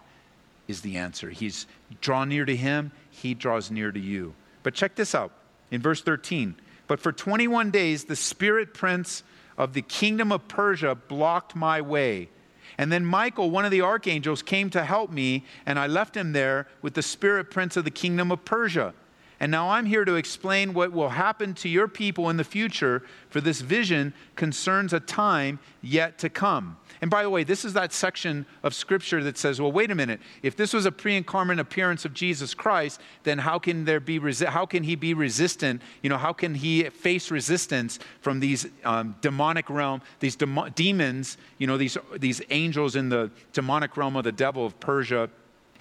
is 0.67 0.81
the 0.81 0.97
answer. 0.97 1.29
He's 1.29 1.67
drawn 2.01 2.29
near 2.29 2.45
to 2.45 2.55
Him, 2.55 2.91
He 3.09 3.33
draws 3.33 3.71
near 3.71 3.91
to 3.91 3.99
you. 3.99 4.33
But 4.63 4.73
check 4.73 4.95
this 4.95 5.13
out 5.13 5.31
in 5.71 5.81
verse 5.81 6.01
13. 6.01 6.55
But 6.87 6.99
for 6.99 7.11
21 7.11 7.71
days, 7.71 8.05
the 8.05 8.15
spirit 8.15 8.73
prince 8.73 9.23
of 9.57 9.73
the 9.73 9.81
kingdom 9.81 10.31
of 10.31 10.47
Persia 10.47 10.95
blocked 10.95 11.55
my 11.55 11.81
way. 11.81 12.29
And 12.77 12.91
then 12.91 13.05
Michael, 13.05 13.51
one 13.51 13.65
of 13.65 13.71
the 13.71 13.81
archangels, 13.81 14.41
came 14.41 14.69
to 14.71 14.83
help 14.83 15.11
me, 15.11 15.45
and 15.65 15.79
I 15.79 15.87
left 15.87 16.17
him 16.17 16.33
there 16.33 16.67
with 16.81 16.93
the 16.93 17.01
spirit 17.01 17.49
prince 17.49 17.77
of 17.77 17.85
the 17.85 17.91
kingdom 17.91 18.31
of 18.31 18.43
Persia. 18.43 18.93
And 19.39 19.51
now 19.51 19.69
I'm 19.69 19.85
here 19.85 20.05
to 20.05 20.15
explain 20.15 20.73
what 20.73 20.91
will 20.91 21.09
happen 21.09 21.53
to 21.55 21.69
your 21.69 21.87
people 21.87 22.29
in 22.29 22.37
the 22.37 22.43
future, 22.43 23.03
for 23.29 23.41
this 23.41 23.61
vision 23.61 24.13
concerns 24.35 24.93
a 24.93 24.99
time 24.99 25.59
yet 25.81 26.17
to 26.19 26.29
come. 26.29 26.77
And 27.01 27.11
by 27.11 27.23
the 27.23 27.29
way, 27.29 27.43
this 27.43 27.65
is 27.65 27.73
that 27.73 27.91
section 27.91 28.45
of 28.63 28.73
scripture 28.73 29.21
that 29.23 29.37
says, 29.37 29.59
well, 29.59 29.71
wait 29.71 29.91
a 29.91 29.95
minute. 29.95 30.21
If 30.41 30.55
this 30.55 30.73
was 30.73 30.85
a 30.85 30.91
pre-incarnate 30.91 31.59
appearance 31.59 32.05
of 32.05 32.13
Jesus 32.13 32.53
Christ, 32.53 33.01
then 33.23 33.37
how 33.37 33.59
can 33.59 33.83
there 33.83 33.99
be 33.99 34.19
resi- 34.19 34.47
how 34.47 34.65
can 34.65 34.83
he 34.83 34.95
be 34.95 35.13
resistant? 35.13 35.81
You 36.01 36.09
know, 36.09 36.17
how 36.17 36.31
can 36.31 36.55
he 36.55 36.83
face 36.83 37.29
resistance 37.29 37.99
from 38.21 38.39
these 38.39 38.65
um, 38.85 39.15
demonic 39.21 39.69
realm, 39.69 40.01
these 40.21 40.37
demo- 40.37 40.69
demons? 40.69 41.37
You 41.57 41.67
know, 41.67 41.77
these 41.77 41.97
these 42.17 42.41
angels 42.49 42.95
in 42.95 43.09
the 43.09 43.29
demonic 43.51 43.97
realm 43.97 44.15
of 44.15 44.23
the 44.23 44.31
devil 44.31 44.65
of 44.65 44.79
Persia. 44.79 45.29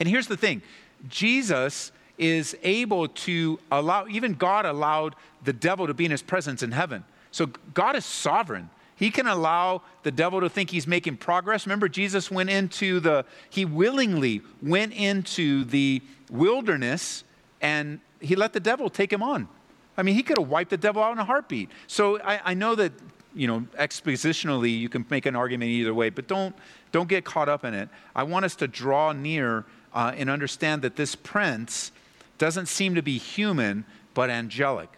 And 0.00 0.08
here's 0.08 0.26
the 0.26 0.36
thing, 0.36 0.60
Jesus 1.08 1.92
is 2.18 2.56
able 2.62 3.08
to 3.08 3.58
allow, 3.70 4.06
even 4.06 4.34
God 4.34 4.66
allowed 4.66 5.16
the 5.44 5.52
devil 5.52 5.86
to 5.86 5.94
be 5.94 6.04
in 6.04 6.10
his 6.10 6.22
presence 6.22 6.62
in 6.62 6.72
heaven. 6.72 7.04
So 7.30 7.46
God 7.74 7.96
is 7.96 8.04
sovereign. 8.04 8.70
He 8.96 9.10
can 9.10 9.26
allow 9.26 9.82
the 10.04 10.12
devil 10.12 10.40
to 10.40 10.48
think 10.48 10.70
he's 10.70 10.86
making 10.86 11.16
progress. 11.16 11.66
Remember, 11.66 11.88
Jesus 11.88 12.30
went 12.30 12.50
into 12.50 13.00
the, 13.00 13.24
he 13.50 13.64
willingly 13.64 14.42
went 14.62 14.92
into 14.92 15.64
the 15.64 16.00
wilderness 16.30 17.24
and 17.60 18.00
he 18.20 18.36
let 18.36 18.52
the 18.52 18.60
devil 18.60 18.88
take 18.88 19.12
him 19.12 19.22
on. 19.22 19.48
I 19.96 20.02
mean, 20.02 20.14
he 20.14 20.22
could 20.22 20.38
have 20.38 20.48
wiped 20.48 20.70
the 20.70 20.76
devil 20.76 21.02
out 21.02 21.12
in 21.12 21.18
a 21.18 21.24
heartbeat. 21.24 21.70
So 21.86 22.20
I, 22.20 22.40
I 22.44 22.54
know 22.54 22.74
that, 22.76 22.92
you 23.34 23.48
know, 23.48 23.66
expositionally 23.78 24.78
you 24.78 24.88
can 24.88 25.04
make 25.10 25.26
an 25.26 25.34
argument 25.34 25.70
either 25.70 25.92
way, 25.94 26.10
but 26.10 26.28
don't, 26.28 26.54
don't 26.92 27.08
get 27.08 27.24
caught 27.24 27.48
up 27.48 27.64
in 27.64 27.74
it. 27.74 27.88
I 28.14 28.22
want 28.22 28.44
us 28.44 28.54
to 28.56 28.68
draw 28.68 29.12
near 29.12 29.64
uh, 29.92 30.12
and 30.16 30.30
understand 30.30 30.82
that 30.82 30.96
this 30.96 31.14
prince 31.14 31.90
doesn't 32.38 32.66
seem 32.66 32.94
to 32.94 33.02
be 33.02 33.18
human, 33.18 33.84
but 34.14 34.30
angelic, 34.30 34.90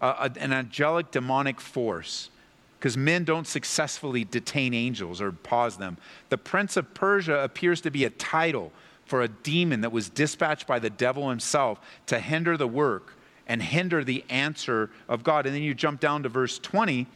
uh, 0.00 0.28
an 0.36 0.52
angelic 0.52 1.10
demonic 1.10 1.60
force. 1.60 2.30
Because 2.78 2.96
men 2.96 3.22
don't 3.22 3.46
successfully 3.46 4.24
detain 4.24 4.74
angels 4.74 5.20
or 5.20 5.30
pause 5.30 5.76
them. 5.76 5.98
The 6.30 6.38
prince 6.38 6.76
of 6.76 6.94
Persia 6.94 7.38
appears 7.38 7.80
to 7.82 7.90
be 7.92 8.04
a 8.04 8.10
title 8.10 8.72
for 9.04 9.22
a 9.22 9.28
demon 9.28 9.82
that 9.82 9.92
was 9.92 10.08
dispatched 10.08 10.66
by 10.66 10.80
the 10.80 10.90
devil 10.90 11.30
himself 11.30 11.80
to 12.06 12.18
hinder 12.18 12.56
the 12.56 12.66
work 12.66 13.14
and 13.46 13.62
hinder 13.62 14.02
the 14.02 14.24
answer 14.28 14.90
of 15.08 15.22
God. 15.22 15.46
And 15.46 15.54
then 15.54 15.62
you 15.62 15.74
jump 15.74 16.00
down 16.00 16.22
to 16.24 16.28
verse 16.28 16.58
20. 16.58 17.06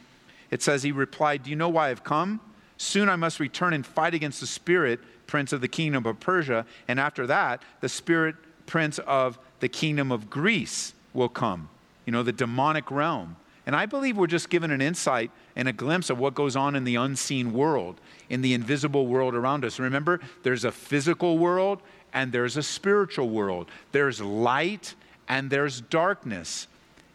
It 0.51 0.61
says, 0.61 0.83
He 0.83 0.91
replied, 0.91 1.43
Do 1.43 1.49
you 1.49 1.55
know 1.55 1.69
why 1.69 1.89
I've 1.89 2.03
come? 2.03 2.39
Soon 2.77 3.09
I 3.09 3.15
must 3.15 3.39
return 3.39 3.73
and 3.73 3.85
fight 3.85 4.13
against 4.13 4.39
the 4.39 4.47
spirit 4.47 4.99
prince 5.25 5.51
of 5.51 5.61
the 5.61 5.67
kingdom 5.67 6.05
of 6.05 6.19
Persia. 6.19 6.65
And 6.87 6.99
after 6.99 7.27
that, 7.27 7.61
the 7.81 7.89
spirit 7.89 8.35
prince 8.65 8.99
of 8.99 9.39
the 9.59 9.69
kingdom 9.69 10.11
of 10.11 10.29
Greece 10.29 10.93
will 11.13 11.29
come, 11.29 11.69
you 12.05 12.11
know, 12.11 12.23
the 12.23 12.31
demonic 12.31 12.91
realm. 12.91 13.35
And 13.65 13.75
I 13.75 13.85
believe 13.85 14.15
we're 14.15 14.27
just 14.27 14.49
given 14.49 14.71
an 14.71 14.81
insight 14.81 15.29
and 15.55 15.67
a 15.67 15.73
glimpse 15.73 16.09
of 16.09 16.17
what 16.17 16.35
goes 16.35 16.55
on 16.55 16.75
in 16.75 16.85
the 16.85 16.95
unseen 16.95 17.51
world, 17.51 17.99
in 18.29 18.41
the 18.41 18.53
invisible 18.53 19.07
world 19.07 19.35
around 19.35 19.65
us. 19.65 19.77
Remember, 19.77 20.21
there's 20.43 20.63
a 20.63 20.71
physical 20.71 21.37
world 21.37 21.81
and 22.13 22.31
there's 22.31 22.55
a 22.55 22.63
spiritual 22.63 23.29
world, 23.29 23.69
there's 23.91 24.21
light 24.21 24.95
and 25.27 25.49
there's 25.49 25.81
darkness. 25.81 26.67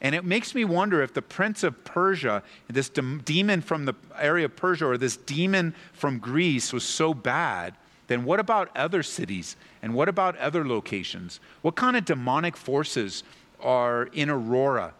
And 0.02 0.14
it 0.14 0.24
makes 0.24 0.54
me 0.54 0.64
wonder 0.64 1.00
if 1.00 1.14
the 1.14 1.22
prince 1.22 1.62
of 1.62 1.84
Persia, 1.84 2.42
this 2.68 2.88
de- 2.88 3.18
demon 3.18 3.62
from 3.62 3.86
the 3.86 3.94
area 4.18 4.44
of 4.44 4.56
Persia, 4.56 4.86
or 4.86 4.98
this 4.98 5.16
demon 5.16 5.74
from 5.92 6.18
Greece 6.18 6.72
was 6.72 6.84
so 6.84 7.14
bad 7.14 7.74
then 8.12 8.24
what 8.24 8.38
about 8.38 8.68
other 8.76 9.02
cities? 9.02 9.56
And 9.80 9.94
what 9.94 10.06
about 10.06 10.36
other 10.36 10.68
locations? 10.68 11.40
What 11.62 11.76
kind 11.76 11.96
of 11.96 12.04
demonic 12.04 12.58
forces 12.58 13.24
are 13.58 14.10
in 14.12 14.28
Aurora, 14.28 14.92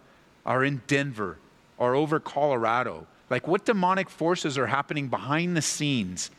are 0.47 0.65
in 0.65 0.81
Denver, 0.87 1.37
are 1.79 1.95
over 1.95 2.19
Colorado? 2.19 3.07
Like, 3.29 3.47
what 3.47 3.67
demonic 3.67 4.09
forces 4.09 4.57
are 4.57 4.67
happening 4.67 5.09
behind 5.09 5.55
the 5.55 5.61
scenes 5.61 6.31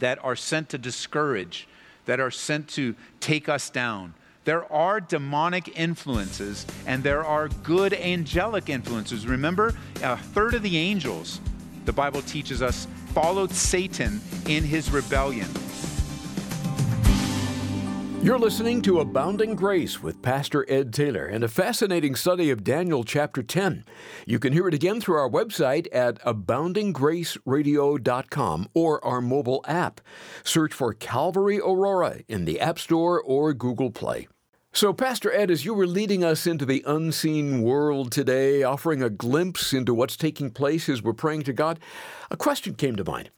that 0.00 0.22
are 0.22 0.36
sent 0.36 0.68
to 0.68 0.78
discourage, 0.78 1.66
that 2.04 2.20
are 2.20 2.30
sent 2.30 2.68
to 2.68 2.94
take 3.20 3.48
us 3.48 3.70
down? 3.70 4.12
There 4.44 4.70
are 4.70 5.00
demonic 5.00 5.78
influences 5.78 6.66
and 6.86 7.02
there 7.02 7.24
are 7.24 7.48
good 7.48 7.94
angelic 7.94 8.68
influences. 8.68 9.26
Remember, 9.26 9.72
a 10.02 10.18
third 10.18 10.52
of 10.52 10.62
the 10.62 10.76
angels, 10.76 11.40
the 11.86 11.92
Bible 11.92 12.20
teaches 12.20 12.60
us, 12.60 12.86
followed 13.14 13.52
Satan 13.52 14.20
in 14.46 14.64
his 14.64 14.90
rebellion. 14.90 15.48
You're 18.22 18.38
listening 18.38 18.80
to 18.82 19.00
Abounding 19.00 19.56
Grace 19.56 20.00
with 20.00 20.22
Pastor 20.22 20.64
Ed 20.68 20.94
Taylor 20.94 21.26
and 21.26 21.42
a 21.42 21.48
fascinating 21.48 22.14
study 22.14 22.50
of 22.50 22.62
Daniel 22.62 23.02
chapter 23.02 23.42
10. 23.42 23.84
You 24.26 24.38
can 24.38 24.52
hear 24.52 24.68
it 24.68 24.74
again 24.74 25.00
through 25.00 25.16
our 25.16 25.28
website 25.28 25.88
at 25.90 26.20
aboundinggraceradio.com 26.20 28.68
or 28.74 29.04
our 29.04 29.20
mobile 29.20 29.64
app. 29.66 30.00
Search 30.44 30.72
for 30.72 30.94
Calvary 30.94 31.58
Aurora 31.58 32.20
in 32.28 32.44
the 32.44 32.60
App 32.60 32.78
Store 32.78 33.20
or 33.20 33.52
Google 33.54 33.90
Play. 33.90 34.28
So, 34.72 34.92
Pastor 34.92 35.32
Ed, 35.32 35.50
as 35.50 35.64
you 35.64 35.74
were 35.74 35.88
leading 35.88 36.22
us 36.22 36.46
into 36.46 36.64
the 36.64 36.84
unseen 36.86 37.62
world 37.62 38.12
today, 38.12 38.62
offering 38.62 39.02
a 39.02 39.10
glimpse 39.10 39.72
into 39.72 39.94
what's 39.94 40.16
taking 40.16 40.52
place 40.52 40.88
as 40.88 41.02
we're 41.02 41.12
praying 41.12 41.42
to 41.42 41.52
God, 41.52 41.80
a 42.30 42.36
question 42.36 42.76
came 42.76 42.94
to 42.94 43.04
mind. 43.04 43.30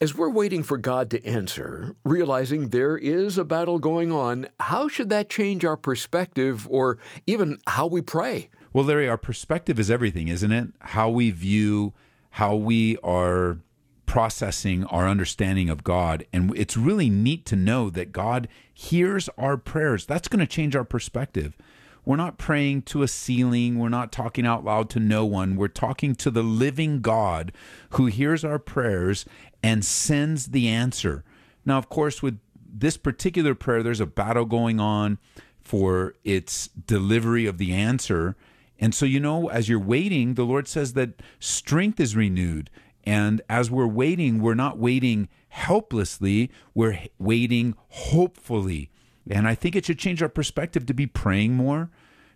As 0.00 0.12
we're 0.12 0.28
waiting 0.28 0.64
for 0.64 0.76
God 0.76 1.08
to 1.10 1.24
answer, 1.24 1.94
realizing 2.04 2.68
there 2.68 2.98
is 2.98 3.38
a 3.38 3.44
battle 3.44 3.78
going 3.78 4.10
on, 4.10 4.48
how 4.58 4.88
should 4.88 5.08
that 5.10 5.30
change 5.30 5.64
our 5.64 5.76
perspective 5.76 6.66
or 6.68 6.98
even 7.28 7.58
how 7.68 7.86
we 7.86 8.02
pray? 8.02 8.50
Well, 8.72 8.84
Larry, 8.84 9.08
our 9.08 9.16
perspective 9.16 9.78
is 9.78 9.92
everything, 9.92 10.26
isn't 10.26 10.50
it? 10.50 10.68
How 10.80 11.10
we 11.10 11.30
view, 11.30 11.92
how 12.30 12.56
we 12.56 12.96
are 13.04 13.60
processing 14.04 14.84
our 14.86 15.08
understanding 15.08 15.70
of 15.70 15.84
God. 15.84 16.26
And 16.32 16.52
it's 16.58 16.76
really 16.76 17.08
neat 17.08 17.46
to 17.46 17.56
know 17.56 17.88
that 17.90 18.10
God 18.10 18.48
hears 18.72 19.28
our 19.38 19.56
prayers. 19.56 20.06
That's 20.06 20.26
going 20.26 20.40
to 20.40 20.46
change 20.46 20.74
our 20.74 20.84
perspective. 20.84 21.56
We're 22.04 22.16
not 22.16 22.36
praying 22.36 22.82
to 22.82 23.02
a 23.02 23.08
ceiling. 23.08 23.78
We're 23.78 23.88
not 23.88 24.12
talking 24.12 24.44
out 24.44 24.64
loud 24.64 24.90
to 24.90 25.00
no 25.00 25.24
one. 25.24 25.56
We're 25.56 25.68
talking 25.68 26.14
to 26.16 26.30
the 26.30 26.42
living 26.42 27.00
God 27.00 27.50
who 27.90 28.06
hears 28.06 28.44
our 28.44 28.58
prayers 28.58 29.24
and 29.64 29.82
sends 29.82 30.48
the 30.48 30.68
answer. 30.68 31.24
Now, 31.64 31.78
of 31.78 31.88
course, 31.88 32.22
with 32.22 32.38
this 32.70 32.98
particular 32.98 33.54
prayer, 33.54 33.82
there's 33.82 33.98
a 33.98 34.04
battle 34.04 34.44
going 34.44 34.78
on 34.78 35.16
for 35.58 36.12
its 36.22 36.68
delivery 36.68 37.46
of 37.46 37.56
the 37.56 37.72
answer. 37.72 38.36
And 38.78 38.94
so, 38.94 39.06
you 39.06 39.18
know, 39.18 39.48
as 39.48 39.66
you're 39.66 39.80
waiting, 39.80 40.34
the 40.34 40.44
Lord 40.44 40.68
says 40.68 40.92
that 40.92 41.22
strength 41.40 41.98
is 41.98 42.14
renewed. 42.14 42.68
And 43.04 43.40
as 43.48 43.70
we're 43.70 43.86
waiting, 43.86 44.42
we're 44.42 44.52
not 44.52 44.76
waiting 44.76 45.30
helplessly, 45.48 46.50
we're 46.74 46.98
waiting 47.18 47.74
hopefully. 47.88 48.90
And 49.30 49.48
I 49.48 49.54
think 49.54 49.74
it 49.74 49.86
should 49.86 49.98
change 49.98 50.22
our 50.22 50.28
perspective 50.28 50.84
to 50.84 50.92
be 50.92 51.06
praying 51.06 51.54
more, 51.54 51.88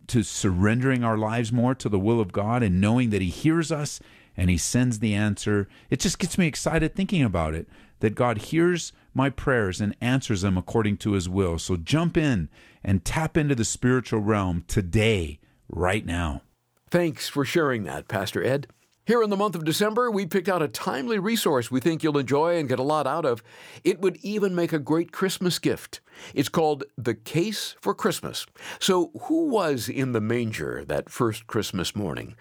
to 0.06 0.22
surrendering 0.22 1.04
our 1.04 1.18
lives 1.18 1.52
more 1.52 1.74
to 1.74 1.90
the 1.90 1.98
will 1.98 2.22
of 2.22 2.32
God 2.32 2.62
and 2.62 2.80
knowing 2.80 3.10
that 3.10 3.20
He 3.20 3.28
hears 3.28 3.70
us 3.70 4.00
and 4.38 4.48
He 4.48 4.56
sends 4.56 5.00
the 5.00 5.12
answer. 5.12 5.68
It 5.90 6.00
just 6.00 6.18
gets 6.18 6.38
me 6.38 6.46
excited 6.46 6.94
thinking 6.94 7.22
about 7.22 7.54
it 7.54 7.68
that 8.00 8.14
God 8.14 8.38
hears 8.38 8.92
my 9.12 9.28
prayers 9.28 9.80
and 9.80 9.96
answers 10.00 10.42
them 10.42 10.56
according 10.56 10.96
to 10.98 11.12
His 11.12 11.28
will. 11.28 11.58
So 11.58 11.76
jump 11.76 12.16
in 12.16 12.48
and 12.82 13.04
tap 13.04 13.36
into 13.36 13.56
the 13.56 13.64
spiritual 13.64 14.20
realm 14.20 14.64
today, 14.68 15.40
right 15.68 16.06
now. 16.06 16.42
Thanks 16.88 17.28
for 17.28 17.44
sharing 17.44 17.82
that, 17.84 18.08
Pastor 18.08 18.42
Ed. 18.42 18.68
Here 19.04 19.22
in 19.22 19.30
the 19.30 19.36
month 19.36 19.54
of 19.54 19.64
December, 19.64 20.10
we 20.10 20.26
picked 20.26 20.50
out 20.50 20.60
a 20.60 20.68
timely 20.68 21.18
resource 21.18 21.70
we 21.70 21.80
think 21.80 22.02
you'll 22.02 22.18
enjoy 22.18 22.58
and 22.58 22.68
get 22.68 22.78
a 22.78 22.82
lot 22.82 23.06
out 23.06 23.24
of. 23.24 23.42
It 23.82 24.00
would 24.00 24.18
even 24.18 24.54
make 24.54 24.72
a 24.72 24.78
great 24.78 25.12
Christmas 25.12 25.58
gift. 25.58 26.00
It's 26.34 26.50
called 26.50 26.84
The 26.96 27.14
Case 27.14 27.74
for 27.80 27.94
Christmas. 27.94 28.44
So, 28.78 29.10
who 29.22 29.48
was 29.48 29.88
in 29.88 30.12
the 30.12 30.20
manger 30.20 30.84
that 30.84 31.08
first 31.08 31.46
Christmas 31.46 31.96
morning? 31.96 32.36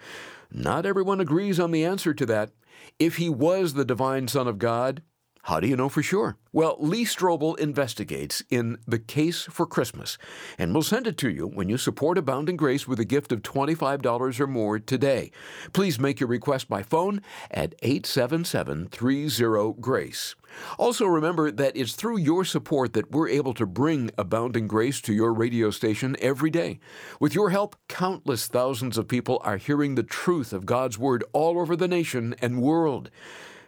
Not 0.50 0.86
everyone 0.86 1.20
agrees 1.20 1.60
on 1.60 1.70
the 1.70 1.84
answer 1.84 2.14
to 2.14 2.26
that. 2.26 2.50
If 2.98 3.16
he 3.16 3.28
was 3.28 3.74
the 3.74 3.84
divine 3.84 4.28
Son 4.28 4.48
of 4.48 4.58
God, 4.58 5.02
how 5.48 5.60
do 5.60 5.66
you 5.66 5.76
know 5.76 5.88
for 5.88 6.02
sure? 6.02 6.36
Well, 6.52 6.76
Lee 6.78 7.06
Strobel 7.06 7.58
investigates 7.58 8.42
in 8.50 8.76
The 8.86 8.98
Case 8.98 9.44
for 9.44 9.64
Christmas, 9.64 10.18
and 10.58 10.74
we'll 10.74 10.82
send 10.82 11.06
it 11.06 11.16
to 11.18 11.30
you 11.30 11.46
when 11.46 11.70
you 11.70 11.78
support 11.78 12.18
Abounding 12.18 12.58
Grace 12.58 12.86
with 12.86 13.00
a 13.00 13.06
gift 13.06 13.32
of 13.32 13.40
$25 13.40 14.40
or 14.40 14.46
more 14.46 14.78
today. 14.78 15.30
Please 15.72 15.98
make 15.98 16.20
your 16.20 16.28
request 16.28 16.68
by 16.68 16.82
phone 16.82 17.22
at 17.50 17.74
877 17.80 18.88
30 18.88 19.74
GRACE. 19.80 20.34
Also, 20.78 21.06
remember 21.06 21.50
that 21.50 21.76
it's 21.76 21.94
through 21.94 22.18
your 22.18 22.44
support 22.44 22.92
that 22.92 23.10
we're 23.10 23.28
able 23.28 23.54
to 23.54 23.64
bring 23.64 24.10
Abounding 24.18 24.68
Grace 24.68 25.00
to 25.02 25.14
your 25.14 25.32
radio 25.32 25.70
station 25.70 26.14
every 26.20 26.50
day. 26.50 26.78
With 27.20 27.34
your 27.34 27.50
help, 27.50 27.74
countless 27.88 28.48
thousands 28.48 28.98
of 28.98 29.08
people 29.08 29.40
are 29.44 29.56
hearing 29.56 29.94
the 29.94 30.02
truth 30.02 30.52
of 30.52 30.66
God's 30.66 30.98
Word 30.98 31.24
all 31.32 31.58
over 31.58 31.74
the 31.74 31.88
nation 31.88 32.34
and 32.42 32.60
world. 32.60 33.10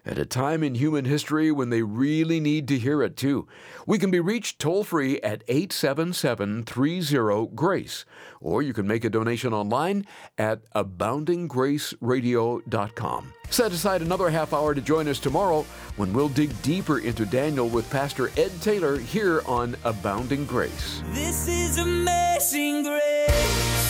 At 0.05 0.19
a 0.19 0.25
time 0.25 0.63
in 0.63 0.75
human 0.75 1.05
history 1.05 1.53
when 1.53 1.71
they 1.71 1.83
really 1.83 2.41
need 2.41 2.67
to 2.69 2.79
hear 2.79 3.03
it 3.03 3.17
too. 3.17 3.49
We 3.87 3.99
can 3.99 4.11
be 4.11 4.21
reached 4.21 4.59
toll 4.59 4.85
free 4.85 5.21
at 5.21 5.43
877 5.49 6.63
30 6.65 7.49
GRACE, 7.55 8.05
or 8.41 8.63
you 8.63 8.73
can 8.73 8.87
make 8.87 9.05
a 9.05 9.11
donation 9.11 9.53
online 9.53 10.07
at 10.39 10.65
aboundinggraceradio.com. 10.73 13.33
Set 13.51 13.73
aside 13.73 14.01
another 14.03 14.31
half 14.31 14.53
hour 14.53 14.75
to 14.75 14.81
join 14.81 15.09
us 15.09 15.19
tomorrow 15.19 15.67
when 15.97 16.13
we'll 16.13 16.29
dig 16.29 16.51
deeper 16.63 17.01
into 17.01 17.27
Daniel 17.27 17.69
with 17.69 17.91
Pastor 17.91 18.31
Ed 18.37 18.53
Taylor 18.63 18.97
here 18.99 19.43
on 19.47 19.77
Abounding 19.85 20.47
Grace. 20.47 21.03
This 21.13 21.49
is 21.49 21.79
amazing 21.79 22.85
grace. 22.85 23.90